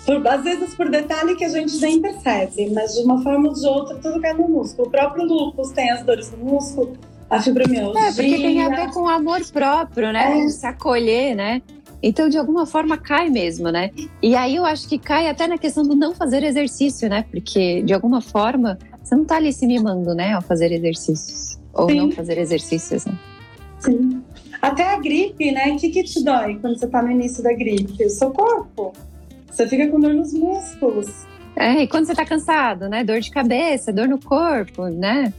Por, 0.07 0.27
às 0.27 0.45
vezes 0.45 0.75
por 0.75 0.89
detalhe 0.89 1.35
que 1.35 1.45
a 1.45 1.49
gente 1.49 1.79
nem 1.79 2.01
percebe, 2.01 2.71
mas 2.73 2.95
de 2.95 3.03
uma 3.03 3.23
forma 3.23 3.49
ou 3.49 3.55
de 3.55 3.67
outra, 3.67 3.97
tudo 3.97 4.21
cai 4.21 4.33
no 4.33 4.49
músculo. 4.49 4.89
O 4.89 4.91
próprio 4.91 5.25
lúpus 5.25 5.73
tem 5.73 5.91
as 5.91 6.03
dores 6.05 6.31
no 6.31 6.39
músculo, 6.39 6.97
a 7.29 7.41
fibromialgia. 7.41 8.01
É, 8.01 8.13
porque 8.13 8.37
tem 8.37 8.63
a 8.63 8.69
ver 8.69 8.91
com 8.93 9.03
o 9.03 9.09
amor 9.09 9.41
próprio, 9.53 10.13
né? 10.13 10.41
É. 10.41 10.49
Se 10.49 10.67
acolher, 10.67 11.35
né? 11.35 11.63
Então, 12.03 12.29
de 12.29 12.39
alguma 12.39 12.67
forma, 12.67 12.97
cai 12.97 13.29
mesmo, 13.29 13.71
né? 13.71 13.91
E 14.23 14.37
aí 14.37 14.57
eu 14.57 14.65
acho 14.65 14.89
que 14.89 14.99
cai 14.99 15.29
até 15.29 15.47
na 15.47 15.59
questão 15.59 15.83
do 15.83 15.95
não 15.95 16.15
fazer 16.15 16.43
exercício, 16.45 17.09
né? 17.09 17.25
Porque, 17.31 17.83
de 17.83 17.93
alguma 17.93 18.21
forma, 18.21 18.79
você 19.03 19.17
não 19.17 19.25
tá 19.25 19.37
ali 19.37 19.53
se 19.53 19.67
mimando, 19.67 20.15
né? 20.15 20.35
Ao 20.35 20.43
fazer 20.43 20.71
exercícios. 20.73 21.59
Ou 21.73 21.89
Sim. 21.89 21.97
não 21.97 22.13
fazer 22.13 22.39
exercícios, 22.39 23.07
né? 23.07 23.19
Sim. 23.81 24.23
Até 24.61 24.95
a 24.95 24.99
gripe, 24.99 25.51
né? 25.53 25.73
O 25.73 25.77
que, 25.77 25.91
que 25.91 26.05
te 26.05 26.23
dói 26.23 26.59
quando 26.61 26.79
você 26.79 26.87
tá 26.87 27.03
no 27.03 27.11
início 27.11 27.43
da 27.43 27.53
gripe? 27.53 28.05
O 28.05 28.11
seu 28.11 28.31
corpo. 28.31 28.93
Você 29.51 29.67
fica 29.67 29.89
com 29.89 29.99
dor 29.99 30.15
nos 30.15 30.33
músculos. 30.33 31.27
É, 31.57 31.83
e 31.83 31.89
quando 31.89 32.07
você 32.07 32.15
tá 32.15 32.25
cansado, 32.25 32.89
né? 32.89 33.03
Dor 33.03 33.21
de 33.21 33.31
cabeça, 33.31 33.93
dor 33.93 34.07
no 34.07 34.19
corpo, 34.19 34.87
né? 34.87 35.33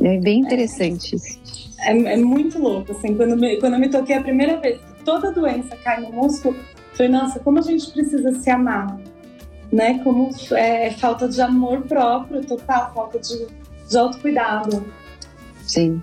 É 0.00 0.18
bem 0.18 0.40
interessante 0.40 1.16
isso. 1.16 1.38
É, 1.80 1.90
é, 1.90 2.16
muito 2.16 2.58
louco, 2.58 2.92
assim, 2.92 3.14
quando, 3.14 3.36
me, 3.36 3.58
quando 3.58 3.74
eu 3.74 3.80
me 3.80 3.88
toquei 3.88 4.16
a 4.16 4.22
primeira 4.22 4.58
vez 4.60 4.80
toda 5.04 5.32
doença 5.32 5.76
cai 5.76 6.00
no 6.00 6.12
músculo, 6.12 6.56
falei, 6.92 7.10
nossa, 7.10 7.38
como 7.38 7.58
a 7.58 7.62
gente 7.62 7.90
precisa 7.92 8.32
se 8.34 8.50
amar, 8.50 8.98
né? 9.72 10.00
Como 10.02 10.30
é, 10.52 10.88
é 10.88 10.90
falta 10.90 11.28
de 11.28 11.40
amor 11.40 11.82
próprio, 11.82 12.44
total, 12.44 12.92
falta 12.92 13.18
de, 13.18 13.46
de 13.88 13.96
autocuidado. 13.96 14.84
Sim. 15.62 16.02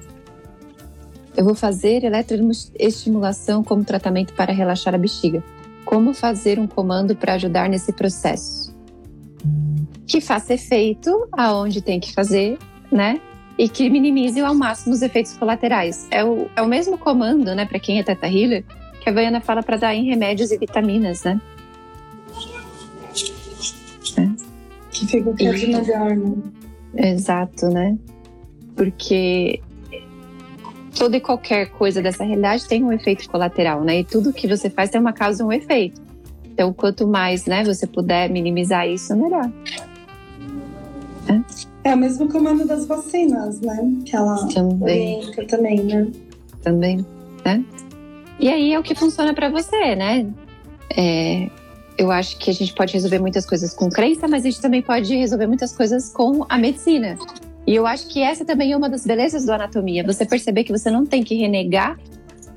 Eu 1.36 1.43
vou 1.43 1.54
fazer 1.54 2.04
eletroestimulação 2.04 3.63
como 3.63 3.84
tratamento 3.84 4.34
para 4.34 4.54
relaxar 4.54 4.95
a 4.95 4.98
bexiga 4.98 5.43
como 5.86 6.13
fazer 6.13 6.60
um 6.60 6.67
comando 6.67 7.15
para 7.15 7.36
ajudar 7.36 7.69
nesse 7.69 7.93
processo. 7.93 8.76
Que 10.08 10.19
faça 10.19 10.56
efeito 10.56 11.28
aonde 11.32 11.82
tem 11.82 12.00
que 12.00 12.12
fazer, 12.12 12.58
né? 12.91 13.21
E 13.57 13.69
que 13.69 13.89
minimize 13.89 14.39
ao 14.41 14.53
máximo 14.53 14.93
os 14.93 15.01
efeitos 15.01 15.33
colaterais. 15.37 16.07
É 16.11 16.23
o, 16.23 16.49
é 16.55 16.61
o 16.61 16.67
mesmo 16.67 16.97
comando, 16.97 17.55
né, 17.55 17.65
para 17.65 17.79
quem 17.79 17.99
é 17.99 18.03
teta 18.03 18.27
healer, 18.27 18.65
que 19.01 19.09
a 19.09 19.13
Vaiana 19.13 19.39
fala 19.39 19.63
para 19.63 19.77
dar 19.77 19.95
em 19.95 20.05
remédios 20.05 20.51
e 20.51 20.57
vitaminas, 20.57 21.23
né? 21.23 21.39
É. 24.17 24.29
Que 24.91 25.07
fica 25.07 25.29
o 25.29 25.35
que 25.35 25.47
é 25.47 25.51
de 25.53 25.67
melhor, 25.67 26.15
né? 26.15 26.35
Exato, 26.95 27.67
né? 27.67 27.97
Porque 28.75 29.61
toda 30.97 31.17
e 31.17 31.21
qualquer 31.21 31.69
coisa 31.71 32.01
dessa 32.01 32.23
realidade 32.23 32.65
tem 32.65 32.83
um 32.83 32.91
efeito 32.91 33.29
colateral, 33.29 33.83
né? 33.83 33.99
E 33.99 34.03
tudo 34.03 34.33
que 34.33 34.47
você 34.47 34.69
faz 34.69 34.89
tem 34.89 34.99
uma 34.99 35.13
causa 35.13 35.43
e 35.43 35.45
um 35.45 35.51
efeito. 35.51 36.01
Então, 36.45 36.71
quanto 36.71 37.05
mais, 37.05 37.45
né, 37.45 37.65
você 37.65 37.85
puder 37.85 38.29
minimizar 38.29 38.87
isso, 38.87 39.15
melhor. 39.15 39.51
É, 41.27 41.41
é 41.86 41.93
o 41.93 41.98
mesmo 41.98 42.28
comando 42.28 42.65
das 42.65 42.88
vacinas, 42.88 43.62
né? 43.62 43.78
Que 44.04 44.15
ela 44.15 44.48
também. 44.48 45.19
orienta 45.19 45.45
também, 45.45 45.84
né? 45.84 46.08
Também, 46.63 47.06
né? 47.45 47.63
E 48.39 48.50
aí 48.50 48.74
é 48.74 48.80
o 48.80 48.84
que 48.84 48.95
funciona 48.95 49.34
para 49.36 49.50
você, 49.50 49.95
né? 49.95 50.26
É, 50.98 51.48
eu 51.95 52.12
acho 52.12 52.38
que 52.39 52.50
a 52.50 52.54
gente 52.54 52.74
pode 52.74 52.91
resolver 52.91 53.19
muitas 53.19 53.45
coisas 53.45 53.71
com 53.74 53.88
crença, 53.88 54.28
mas 54.28 54.43
a 54.43 54.50
gente 54.50 54.60
também 54.60 54.82
pode 54.82 55.15
resolver 55.15 55.45
muitas 55.45 55.78
coisas 55.78 56.10
com 56.10 56.43
a 56.50 56.58
medicina. 56.58 57.17
E 57.67 57.76
eu 57.76 57.86
acho 57.86 58.08
que 58.08 58.21
essa 58.21 58.43
também 58.43 58.71
é 58.71 58.78
uma 58.78 58.89
das 58.89 59.06
belezas 59.06 59.45
do 59.45 59.52
anatomia. 59.52 60.04
Você 60.04 60.26
perceber 60.26 60.63
que 60.63 60.71
você 60.71 60.89
não 60.89 61.06
tem 61.06 61.24
que 61.24 61.36
renegar, 61.36 62.00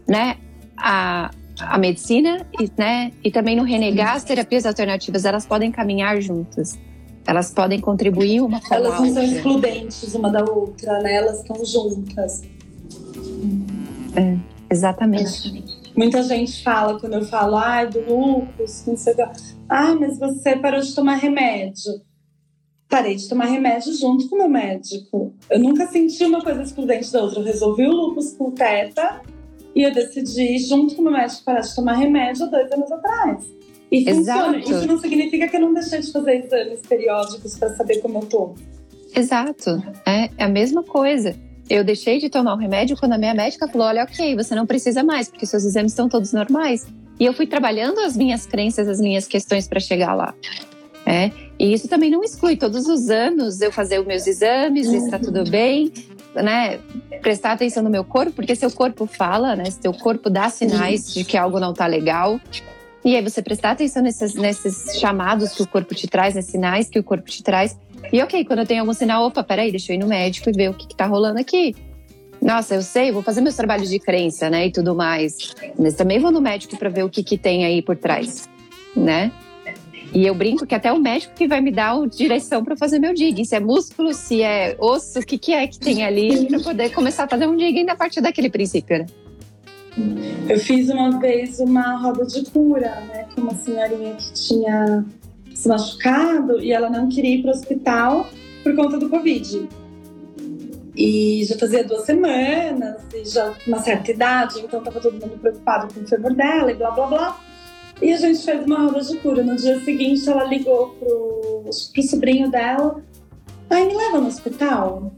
né, 0.06 0.36
a, 0.74 1.30
a 1.60 1.76
medicina 1.76 2.46
e, 2.58 2.70
né, 2.78 3.12
e 3.22 3.30
também 3.30 3.54
não 3.54 3.64
renegar 3.64 4.16
as 4.16 4.24
terapias 4.24 4.64
alternativas. 4.64 5.26
Elas 5.26 5.44
podem 5.44 5.70
caminhar 5.70 6.18
juntas. 6.22 6.78
Elas 7.26 7.50
podem 7.52 7.80
contribuir 7.80 8.40
uma 8.40 8.60
com 8.60 8.74
Elas 8.74 8.94
a 8.94 9.00
não 9.00 9.12
são 9.12 9.22
outra. 9.22 9.36
excludentes 9.36 10.14
uma 10.14 10.30
da 10.30 10.44
outra, 10.44 10.98
né? 11.00 11.14
Elas 11.14 11.40
estão 11.40 11.64
juntas. 11.64 12.42
É, 14.16 14.36
exatamente. 14.70 15.64
Muita 15.96 16.22
gente 16.22 16.62
fala, 16.62 16.98
quando 16.98 17.14
eu 17.14 17.24
falo, 17.24 17.56
ai, 17.56 17.88
do 17.88 18.00
lúpus, 18.00 18.84
não 18.86 18.96
sei 18.96 19.12
o 19.14 19.16
que. 19.16 19.22
Ah, 19.68 19.94
mas 19.94 20.18
você 20.18 20.56
parou 20.56 20.80
de 20.80 20.94
tomar 20.94 21.16
remédio. 21.16 22.00
Parei 22.88 23.16
de 23.16 23.28
tomar 23.28 23.44
remédio 23.46 23.92
junto 23.92 24.28
com 24.28 24.36
o 24.36 24.38
meu 24.38 24.48
médico. 24.48 25.34
Eu 25.50 25.58
nunca 25.58 25.86
senti 25.88 26.24
uma 26.24 26.42
coisa 26.42 26.62
excludente 26.62 27.12
da 27.12 27.22
outra. 27.22 27.40
Eu 27.40 27.44
resolvi 27.44 27.86
o 27.86 27.90
lúpus 27.92 28.32
com 28.32 28.50
teta 28.52 29.20
e 29.74 29.82
eu 29.82 29.92
decidi, 29.92 30.58
junto 30.58 30.94
com 30.94 31.02
o 31.02 31.04
meu 31.04 31.12
médico, 31.12 31.44
parar 31.44 31.60
de 31.60 31.74
tomar 31.74 31.94
remédio 31.94 32.46
há 32.46 32.48
dois 32.48 32.72
anos 32.72 32.90
atrás. 32.90 33.44
E 33.90 34.04
funciona. 34.04 34.58
Exato. 34.58 34.70
Isso 34.72 34.86
não 34.86 34.98
significa 34.98 35.48
que 35.48 35.56
eu 35.56 35.60
não 35.60 35.74
deixei 35.74 36.00
de 36.00 36.12
fazer 36.12 36.44
exames 36.44 36.80
periódicos 36.80 37.58
para 37.58 37.74
saber 37.74 37.98
como 37.98 38.18
eu 38.18 38.26
tô. 38.26 38.54
Exato. 39.14 39.82
É, 40.06 40.30
é 40.36 40.44
a 40.44 40.48
mesma 40.48 40.82
coisa. 40.82 41.34
Eu 41.68 41.84
deixei 41.84 42.18
de 42.18 42.28
tomar 42.28 42.54
o 42.54 42.56
remédio 42.56 42.96
quando 42.96 43.12
a 43.12 43.18
minha 43.18 43.34
médica 43.34 43.68
falou: 43.68 43.88
olha, 43.88 44.04
ok, 44.04 44.34
você 44.34 44.54
não 44.54 44.66
precisa 44.66 45.02
mais, 45.02 45.28
porque 45.28 45.46
seus 45.46 45.64
exames 45.64 45.92
estão 45.92 46.08
todos 46.08 46.32
normais. 46.32 46.86
E 47.20 47.24
eu 47.24 47.32
fui 47.32 47.46
trabalhando 47.46 47.98
as 48.00 48.16
minhas 48.16 48.46
crenças, 48.46 48.88
as 48.88 49.00
minhas 49.00 49.26
questões 49.26 49.66
para 49.66 49.80
chegar 49.80 50.14
lá. 50.14 50.34
É, 51.04 51.30
e 51.58 51.72
isso 51.72 51.88
também 51.88 52.10
não 52.10 52.22
exclui 52.22 52.56
todos 52.56 52.86
os 52.86 53.08
anos 53.08 53.60
eu 53.60 53.72
fazer 53.72 53.98
os 53.98 54.06
meus 54.06 54.26
exames, 54.26 54.90
ver 54.90 55.00
se 55.00 55.06
está 55.06 55.18
tudo 55.18 55.42
bem, 55.48 55.90
né? 56.34 56.78
Prestar 57.22 57.52
atenção 57.52 57.82
no 57.82 57.90
meu 57.90 58.04
corpo, 58.04 58.32
porque 58.32 58.54
seu 58.54 58.70
corpo 58.70 59.06
fala, 59.06 59.56
né? 59.56 59.64
Seu 59.70 59.92
corpo 59.92 60.30
dá 60.30 60.48
sinais 60.48 61.12
de 61.12 61.24
que 61.24 61.36
algo 61.36 61.58
não 61.58 61.72
tá 61.72 61.86
legal. 61.86 62.40
E 63.08 63.16
aí 63.16 63.22
você 63.22 63.40
prestar 63.40 63.70
atenção 63.70 64.02
nesses, 64.02 64.34
nesses 64.34 65.00
chamados 65.00 65.54
que 65.54 65.62
o 65.62 65.66
corpo 65.66 65.94
te 65.94 66.06
traz, 66.06 66.34
nesses 66.34 66.50
sinais 66.50 66.90
que 66.90 66.98
o 66.98 67.02
corpo 67.02 67.24
te 67.24 67.42
traz. 67.42 67.74
E 68.12 68.20
ok, 68.20 68.44
quando 68.44 68.58
eu 68.58 68.66
tenho 68.66 68.80
algum 68.80 68.92
sinal, 68.92 69.24
opa, 69.24 69.42
peraí, 69.42 69.70
deixa 69.70 69.92
eu 69.92 69.96
ir 69.96 69.98
no 69.98 70.06
médico 70.06 70.50
e 70.50 70.52
ver 70.52 70.68
o 70.68 70.74
que, 70.74 70.86
que 70.86 70.94
tá 70.94 71.06
rolando 71.06 71.40
aqui. 71.40 71.74
Nossa, 72.38 72.74
eu 72.74 72.82
sei, 72.82 73.10
vou 73.10 73.22
fazer 73.22 73.40
meus 73.40 73.56
trabalhos 73.56 73.88
de 73.88 73.98
crença, 73.98 74.50
né, 74.50 74.66
e 74.66 74.70
tudo 74.70 74.94
mais. 74.94 75.54
Mas 75.78 75.94
também 75.94 76.18
vou 76.18 76.30
no 76.30 76.38
médico 76.38 76.76
para 76.76 76.90
ver 76.90 77.02
o 77.02 77.08
que, 77.08 77.22
que 77.22 77.38
tem 77.38 77.64
aí 77.64 77.80
por 77.80 77.96
trás, 77.96 78.46
né? 78.94 79.32
E 80.12 80.26
eu 80.26 80.34
brinco 80.34 80.66
que 80.66 80.74
até 80.74 80.92
o 80.92 80.98
médico 80.98 81.32
que 81.34 81.48
vai 81.48 81.62
me 81.62 81.70
dar 81.70 81.98
a 81.98 82.06
direção 82.06 82.62
para 82.62 82.76
fazer 82.76 82.98
meu 82.98 83.14
digging. 83.14 83.44
Se 83.46 83.56
é 83.56 83.60
músculo, 83.60 84.12
se 84.12 84.42
é 84.42 84.76
osso, 84.78 85.20
o 85.20 85.24
que, 85.24 85.38
que 85.38 85.54
é 85.54 85.66
que 85.66 85.78
tem 85.78 86.04
ali 86.04 86.44
para 86.46 86.60
poder 86.60 86.90
começar 86.90 87.24
a 87.24 87.28
fazer 87.28 87.46
um 87.46 87.56
digging 87.56 87.88
a 87.88 87.96
partir 87.96 88.20
daquele 88.20 88.50
princípio, 88.50 88.98
né? 88.98 89.06
Eu 90.48 90.58
fiz 90.58 90.88
uma 90.88 91.18
vez 91.18 91.60
uma 91.60 91.96
roda 91.98 92.24
de 92.24 92.44
cura, 92.50 93.00
né, 93.08 93.26
com 93.34 93.42
uma 93.42 93.54
senhorinha 93.54 94.14
que 94.14 94.32
tinha 94.32 95.04
se 95.54 95.68
machucado 95.68 96.60
e 96.60 96.72
ela 96.72 96.88
não 96.88 97.08
queria 97.08 97.36
ir 97.36 97.42
para 97.42 97.50
o 97.50 97.54
hospital 97.54 98.26
por 98.62 98.74
conta 98.74 98.98
do 98.98 99.08
Covid. 99.08 99.68
E 100.96 101.44
já 101.44 101.56
fazia 101.56 101.84
duas 101.84 102.04
semanas, 102.04 102.96
e 103.14 103.24
já 103.24 103.54
uma 103.66 103.78
certa 103.80 104.10
idade, 104.10 104.60
então 104.60 104.80
estava 104.80 105.00
todo 105.00 105.12
mundo 105.12 105.38
preocupado 105.38 105.94
com 105.94 106.00
o 106.00 106.08
fever 106.08 106.34
dela 106.34 106.72
e 106.72 106.74
blá 106.74 106.90
blá 106.90 107.06
blá. 107.06 107.40
E 108.00 108.12
a 108.12 108.16
gente 108.16 108.44
fez 108.44 108.64
uma 108.64 108.86
roda 108.86 109.00
de 109.00 109.16
cura. 109.18 109.42
No 109.42 109.56
dia 109.56 109.78
seguinte, 109.84 110.28
ela 110.28 110.44
ligou 110.44 110.90
pro, 110.90 111.64
pro 111.92 112.02
sobrinho 112.02 112.50
dela: 112.50 113.02
Ai, 113.70 113.86
me 113.86 113.94
leva 113.94 114.18
no 114.18 114.26
hospital. 114.26 115.12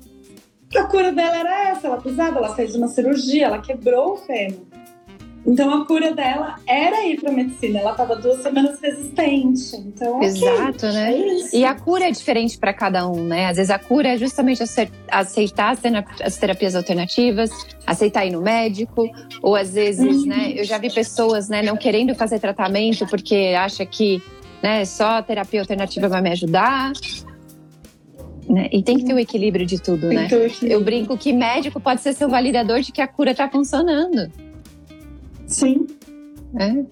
A 0.77 0.85
cura 0.85 1.13
dela 1.13 1.37
era 1.37 1.69
essa: 1.71 1.87
ela 1.87 2.01
pisava, 2.01 2.39
ela 2.39 2.55
fez 2.55 2.75
uma 2.75 2.89
cirurgia, 2.89 3.47
ela 3.47 3.61
quebrou 3.61 4.15
o 4.15 4.17
fêmur. 4.17 4.70
Então 5.47 5.73
a 5.83 5.87
cura 5.87 6.13
dela 6.13 6.57
era 6.67 7.07
ir 7.07 7.19
para 7.19 7.33
medicina. 7.33 7.81
Ela 7.81 7.93
estava 7.93 8.15
duas 8.17 8.43
semanas 8.43 8.79
resistente. 8.81 9.75
Então, 9.77 10.23
Exato, 10.23 10.87
né? 10.87 11.13
é. 11.15 11.57
E 11.57 11.65
a 11.65 11.75
cura 11.75 12.09
é 12.09 12.11
diferente 12.11 12.59
para 12.59 12.73
cada 12.75 13.09
um, 13.09 13.25
né? 13.25 13.47
Às 13.47 13.57
vezes 13.57 13.71
a 13.71 13.79
cura 13.79 14.09
é 14.09 14.17
justamente 14.19 14.63
ace- 14.63 14.91
aceitar 15.11 15.71
as 15.73 15.81
tera- 15.81 16.05
as 16.23 16.37
terapias 16.37 16.75
alternativas, 16.75 17.51
aceitar 17.87 18.27
ir 18.27 18.33
no 18.33 18.43
médico, 18.43 19.09
ou 19.43 19.57
às 19.57 19.73
vezes, 19.73 20.27
né? 20.27 20.53
Eu 20.55 20.65
já 20.65 20.77
vi 20.77 20.91
pessoas, 20.93 21.49
né, 21.49 21.63
não 21.63 21.77
querendo 21.77 22.15
fazer 22.15 22.39
tratamento 22.39 23.07
porque 23.07 23.55
acha 23.59 23.85
que, 23.87 24.23
né, 24.63 24.85
só 24.85 25.19
a 25.19 25.23
terapia 25.23 25.61
alternativa 25.61 26.07
vai 26.07 26.21
me 26.21 26.31
ajudar. 26.33 26.93
Né? 28.49 28.69
E 28.73 28.83
tem 28.83 28.99
que 28.99 29.05
ter 29.05 29.15
o 29.15 29.19
equilíbrio 29.19 29.65
de 29.65 29.81
tudo, 29.81 30.09
né? 30.09 30.27
Então, 30.27 30.69
Eu 30.69 30.83
brinco 30.83 31.17
que 31.17 31.33
médico 31.33 31.81
pode 31.81 32.01
ser 32.01 32.13
seu 32.13 32.29
validador 32.29 32.81
de 32.81 32.91
que 32.93 33.01
a 33.01 33.07
cura 33.09 33.31
está 33.31 33.49
funcionando. 33.49 34.31
Sim. 35.51 35.87
né? 36.53 36.87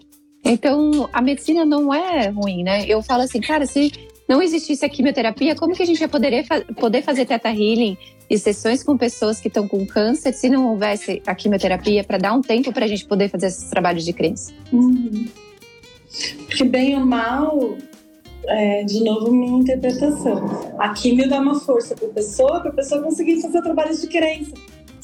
Então, 0.45 1.09
a 1.13 1.21
medicina 1.21 1.65
não 1.65 1.93
é 1.93 2.29
ruim, 2.29 2.63
né? 2.63 2.85
Eu 2.87 3.03
falo 3.03 3.23
assim, 3.23 3.41
cara, 3.41 3.67
se 3.67 3.93
não 4.29 4.43
existisse 4.43 4.85
a 4.85 4.89
quimioterapia, 4.89 5.55
como 5.57 5.75
que 5.75 5.83
a 5.83 5.87
gente 5.87 6.01
ia 6.01 6.09
poder, 6.09 6.47
poder 6.79 7.03
fazer 7.03 7.27
teta 7.27 7.49
healing 7.49 7.97
e 8.29 8.39
sessões 8.39 8.83
com 8.83 8.97
pessoas 8.97 9.41
que 9.41 9.49
estão 9.49 9.67
com 9.67 9.87
câncer 9.87 10.35
se 10.35 10.49
não 10.49 10.69
houvesse 10.69 11.23
a 11.27 11.35
quimioterapia 11.35 12.05
para 12.05 12.19
dar 12.19 12.35
um 12.35 12.43
tempo 12.43 12.73
para 12.73 12.85
a 12.85 12.89
gente 12.89 13.07
poder 13.07 13.31
fazer 13.31 13.47
esses 13.47 13.71
trabalhos 13.71 14.05
de 14.05 14.13
crença? 14.13 14.53
Uhum. 14.73 15.27
Porque 16.47 16.65
bem 16.65 16.95
ou 16.95 17.05
mal, 17.05 17.77
é, 18.47 18.85
de 18.85 19.03
novo, 19.03 19.33
minha 19.33 19.61
interpretação. 19.61 20.75
A 20.79 20.91
químio 20.91 21.29
dá 21.29 21.41
uma 21.41 21.59
força 21.61 21.95
para 21.95 22.09
a 22.09 22.13
pessoa, 22.13 22.61
para 22.61 22.71
a 22.71 22.75
pessoa 22.75 23.03
conseguir 23.03 23.41
fazer 23.41 23.63
trabalhos 23.63 24.01
de 24.01 24.09
crença. 24.09 24.53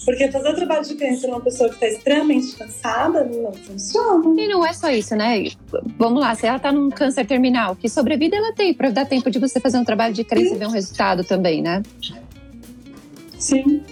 Porque 0.04 0.30
fazer 0.30 0.54
trabalho 0.54 0.85
de 0.85 0.94
crença 0.94 1.26
numa 1.26 1.40
pessoa 1.40 1.68
que 1.68 1.76
está 1.76 1.87
extremamente 1.88 2.54
cansada 2.57 3.24
não 3.24 3.52
funciona. 3.52 4.40
E 4.40 4.48
não 4.48 4.64
é 4.66 4.72
só 4.72 4.90
isso, 4.90 5.14
né? 5.16 5.44
Vamos 5.98 6.20
lá, 6.20 6.35
se 6.35 6.46
ela 6.46 6.59
tá 6.59 6.70
num 6.72 6.90
câncer 6.90 7.26
terminal, 7.26 7.74
que 7.76 7.88
sobrevida 7.88 8.37
ela 8.37 8.52
tem 8.52 8.74
para 8.74 8.90
dar 8.90 9.07
tempo 9.07 9.30
de 9.30 9.38
você 9.38 9.61
fazer 9.61 9.78
um 9.78 9.85
trabalho 9.85 10.12
de 10.12 10.22
crença 10.24 10.54
e 10.54 10.59
ver 10.59 10.66
um 10.66 10.70
resultado 10.72 11.24
também, 11.24 11.62
né? 11.62 11.83
Sim. 13.38 13.83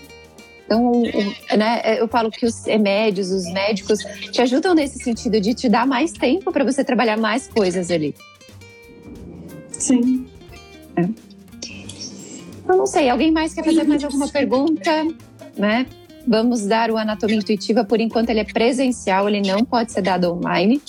Então, 0.66 0.90
o- 1.02 1.56
né, 1.56 1.82
eu 2.00 2.08
falo 2.08 2.30
que 2.30 2.46
os 2.46 2.64
remédios, 2.64 3.30
os 3.30 3.44
médicos 3.52 3.98
te 4.30 4.40
ajudam 4.40 4.74
nesse 4.74 4.98
sentido 5.02 5.38
de 5.40 5.52
te 5.54 5.68
dar 5.68 5.86
mais 5.86 6.12
tempo 6.12 6.50
para 6.50 6.64
você 6.64 6.82
trabalhar 6.82 7.16
mais 7.18 7.46
coisas 7.48 7.90
ali. 7.90 8.14
Sim. 9.70 10.26
Eu 10.96 12.76
não 12.76 12.86
sei, 12.86 13.08
alguém 13.10 13.30
mais 13.30 13.52
quer 13.54 13.64
fazer 13.64 13.84
mais 13.84 14.02
alguma 14.04 14.28
pergunta? 14.28 15.06
Né? 15.56 15.86
Vamos 16.26 16.62
dar 16.66 16.90
o 16.90 16.96
Anatomia 16.96 17.36
Intuitiva, 17.36 17.84
por 17.84 18.00
enquanto 18.00 18.30
ele 18.30 18.40
é 18.40 18.44
presencial, 18.44 19.28
ele 19.28 19.40
não 19.40 19.64
pode 19.64 19.92
ser 19.92 20.02
dado 20.02 20.32
online. 20.32 20.80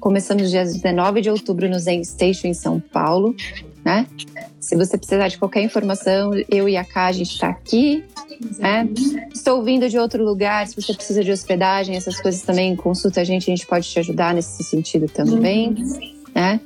Começamos 0.00 0.50
dia 0.50 0.64
19 0.64 1.20
de 1.20 1.30
outubro 1.30 1.68
no 1.68 1.78
Zen 1.78 2.02
Station 2.02 2.48
em 2.48 2.54
São 2.54 2.80
Paulo, 2.80 3.36
né? 3.84 4.06
Se 4.58 4.76
você 4.76 4.96
precisar 4.96 5.28
de 5.28 5.38
qualquer 5.38 5.62
informação, 5.62 6.32
eu 6.50 6.68
e 6.68 6.76
a 6.76 6.84
Ká, 6.84 7.06
a 7.06 7.12
gente 7.12 7.32
está 7.32 7.48
aqui. 7.48 8.02
né? 8.58 8.88
Estou 9.32 9.62
vindo 9.62 9.88
de 9.88 9.98
outro 9.98 10.24
lugar, 10.24 10.66
se 10.66 10.80
você 10.80 10.94
precisa 10.94 11.22
de 11.22 11.30
hospedagem, 11.30 11.96
essas 11.96 12.20
coisas 12.20 12.42
também, 12.42 12.74
consulta 12.74 13.20
a 13.20 13.24
gente, 13.24 13.50
a 13.50 13.54
gente 13.54 13.66
pode 13.66 13.88
te 13.88 13.98
ajudar 13.98 14.34
nesse 14.34 14.62
sentido 14.64 15.06
também, 15.08 15.74
né? 16.34 16.60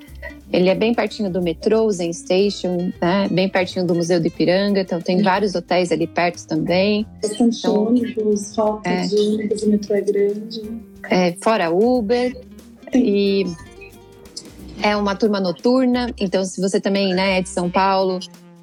Ele 0.52 0.68
é 0.68 0.74
bem 0.74 0.94
pertinho 0.94 1.30
do 1.30 1.42
metrô, 1.42 1.90
Zen 1.90 2.12
Station, 2.12 2.92
né? 3.00 3.28
Bem 3.30 3.48
pertinho 3.48 3.85
do 3.85 3.94
Museu 3.94 4.20
do 4.20 4.26
Ipiranga, 4.28 4.80
então 4.80 5.00
tem 5.00 5.20
vários 5.20 5.54
hotéis 5.54 5.90
ali 5.90 6.06
perto 6.06 6.46
também. 6.46 7.06
Bastante 7.20 7.59
Então, 7.59 7.87
ônibus, 7.88 8.56
rota 8.56 8.88
é. 8.88 9.06
de 9.06 9.16
ônibus, 9.16 9.62
o 9.62 9.70
metrô 9.70 9.94
é 9.96 10.00
grande. 10.00 10.62
É, 11.11 11.32
fora 11.42 11.70
Uber 11.70 12.37
e 12.94 13.44
é 14.82 14.96
uma 14.96 15.16
turma 15.16 15.40
noturna, 15.40 16.12
então 16.18 16.44
se 16.44 16.61
você 16.61 16.80
também 16.80 17.14
né, 17.14 17.38
é 17.38 17.42
de 17.42 17.48
São 17.48 17.68
Paulo, 17.68 18.20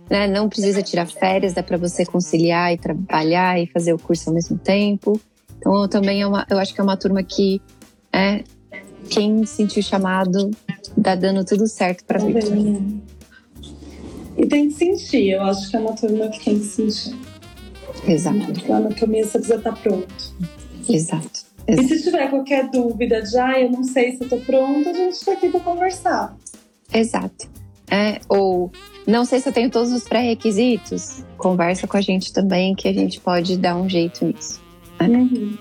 né, 0.10 0.28
não 0.28 0.48
precisa 0.48 0.82
tirar 0.82 1.06
férias, 1.06 1.54
dá 1.54 1.64
para 1.64 1.78
você 1.78 2.06
conciliar 2.06 2.74
e 2.74 2.78
trabalhar 2.78 3.60
e 3.60 3.68
fazer 3.68 3.94
o 3.94 4.00
curso 4.00 4.30
ao 4.30 4.34
mesmo 4.34 4.58
tempo. 4.58 5.20
Então 5.58 5.88
também 5.88 6.22
é 6.22 6.28
uma, 6.28 6.46
eu 6.50 6.58
acho 6.60 6.74
que 6.74 6.80
é 6.80 6.84
uma 6.84 6.98
turma 6.98 7.24
que 7.24 7.62
é, 8.12 8.44
quem 9.10 9.46
sentiu 9.46 9.82
chamado 9.84 10.52
tá 11.02 11.16
dando 11.16 11.44
tudo 11.46 11.68
certo 11.68 12.04
para 12.06 12.20
vir. 12.24 12.44
Também. 12.44 13.02
E 14.38 14.46
tem 14.48 14.68
que 14.68 14.74
sentir, 14.74 15.30
eu 15.32 15.44
acho 15.44 15.70
que 15.70 15.76
é 15.76 15.80
uma 15.80 15.94
turma 15.94 16.28
que 16.30 16.44
tem 16.44 16.60
que 16.60 16.66
sentir. 16.66 17.16
Exato, 18.08 18.72
A 18.72 18.76
anatomia 18.78 19.24
você 19.24 19.38
precisa 19.38 19.56
estar 19.56 19.74
pronto. 19.74 20.14
exato. 20.90 21.54
E 21.68 21.82
se 21.84 22.04
tiver 22.04 22.30
qualquer 22.30 22.70
dúvida 22.70 23.22
de, 23.22 23.38
ah, 23.38 23.60
eu 23.60 23.72
não 23.72 23.84
sei 23.84 24.18
se 24.18 24.24
eu 24.24 24.30
tô 24.30 24.38
pronta, 24.38 24.90
a 24.90 24.94
gente 24.94 25.24
tá 25.24 25.32
aqui 25.32 25.50
pra 25.50 25.60
conversar. 25.62 26.36
Exato. 26.94 27.48
É, 27.90 28.20
ou 28.28 28.72
não 29.08 29.24
sei 29.24 29.40
se 29.40 29.48
eu 29.48 29.54
tenho 29.54 29.70
todos 29.70 29.92
os 29.94 30.04
pré-requisitos. 30.04 31.24
Conversa 31.38 31.88
com 31.88 31.96
a 31.96 32.02
gente 32.02 32.34
também, 32.34 32.76
que 32.76 32.88
a 32.88 32.94
gente 32.94 33.20
pode 33.22 33.58
dar 33.58 33.78
um 33.78 33.88
jeito 33.88 34.26
nisso. 34.26 34.62
Uhum. 35.00 35.58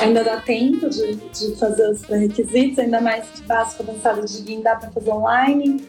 Ainda 0.00 0.24
dá 0.24 0.38
tempo 0.38 0.88
de, 0.88 1.16
de 1.16 1.56
fazer 1.56 1.90
os 1.90 2.02
pré-requisitos, 2.02 2.78
ainda 2.78 3.00
mais 3.00 3.24
que 3.28 3.42
básico 3.42 3.82
avançado 3.82 4.24
de 4.24 4.42
GUIM 4.42 4.62
dá 4.62 4.76
para 4.76 4.90
fazer 4.90 5.10
online. 5.10 5.84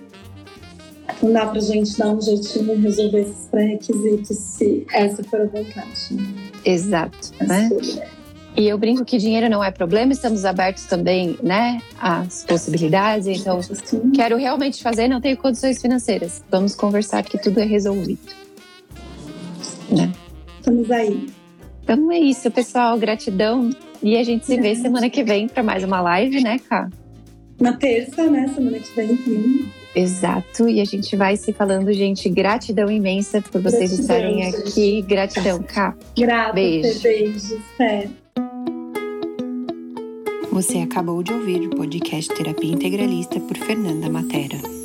Não 1.22 1.32
dá 1.32 1.46
para 1.46 1.58
a 1.58 1.62
gente 1.62 1.98
dar 1.98 2.08
um 2.08 2.22
jeitinho 2.22 2.74
e 2.74 2.82
resolver 2.82 3.22
esses 3.22 3.48
pré-requisitos 3.48 4.38
se 4.38 4.86
essa 4.92 5.24
for 5.24 5.42
a 5.42 5.46
vontade. 5.46 6.14
Né? 6.14 6.24
Exato. 6.66 7.32
Né? 7.42 7.70
E 8.56 8.68
eu 8.68 8.78
brinco 8.78 9.04
que 9.04 9.18
dinheiro 9.18 9.50
não 9.50 9.64
é 9.64 9.72
problema, 9.72 10.14
estamos 10.14 10.46
abertos 10.46 10.86
também, 10.86 11.38
né, 11.42 11.82
às 12.00 12.46
possibilidades. 12.46 13.26
Então, 13.28 13.62
Sim. 13.64 14.12
quero 14.12 14.38
realmente 14.38 14.82
fazer, 14.82 15.08
não 15.08 15.20
tenho 15.20 15.36
condições 15.38 15.82
financeiras. 15.82 16.44
Vamos 16.52 16.76
conversar 16.76 17.24
que 17.24 17.38
tudo 17.38 17.60
é 17.60 17.66
resolvido. 17.66 18.32
Né? 19.90 20.12
Estamos 20.60 20.92
aí. 20.92 21.43
Então 21.84 22.12
é 22.12 22.20
isso, 22.20 22.50
pessoal. 22.50 22.98
Gratidão. 22.98 23.70
E 24.02 24.18
a 24.18 24.24
gente 24.24 24.46
se 24.46 24.60
vê 24.60 24.76
semana 24.76 25.10
que 25.10 25.24
vem 25.24 25.48
para 25.48 25.62
mais 25.64 25.84
uma 25.84 26.02
live, 26.02 26.42
né, 26.42 26.60
Cá? 26.70 26.90
Na 27.60 27.74
terça, 27.74 28.30
né? 28.30 28.50
Semana 28.54 28.80
que 28.80 28.96
vem. 28.96 29.18
Sim. 29.18 29.70
Exato. 29.96 30.68
E 30.68 30.82
a 30.82 30.86
gente 30.86 31.16
vai 31.16 31.38
se 31.38 31.54
falando, 31.54 31.94
gente. 31.94 32.28
Gratidão 32.30 32.90
imensa 32.90 33.42
por 33.42 33.62
vocês 33.62 33.92
gratidão, 33.92 34.18
estarem 34.18 34.44
gente. 34.44 34.70
aqui. 34.70 35.02
Gratidão, 35.04 35.62
Cá. 35.62 35.96
Grata. 36.18 36.54
Beijo. 36.54 37.02
Beijos. 37.02 37.54
É. 37.80 38.08
Você 40.52 40.80
acabou 40.80 41.24
de 41.24 41.34
ouvir 41.34 41.62
o 41.62 41.70
podcast 41.70 42.34
Terapia 42.36 42.74
Integralista 42.74 43.40
por 43.40 43.58
Fernanda 43.58 44.10
Matera. 44.10 44.83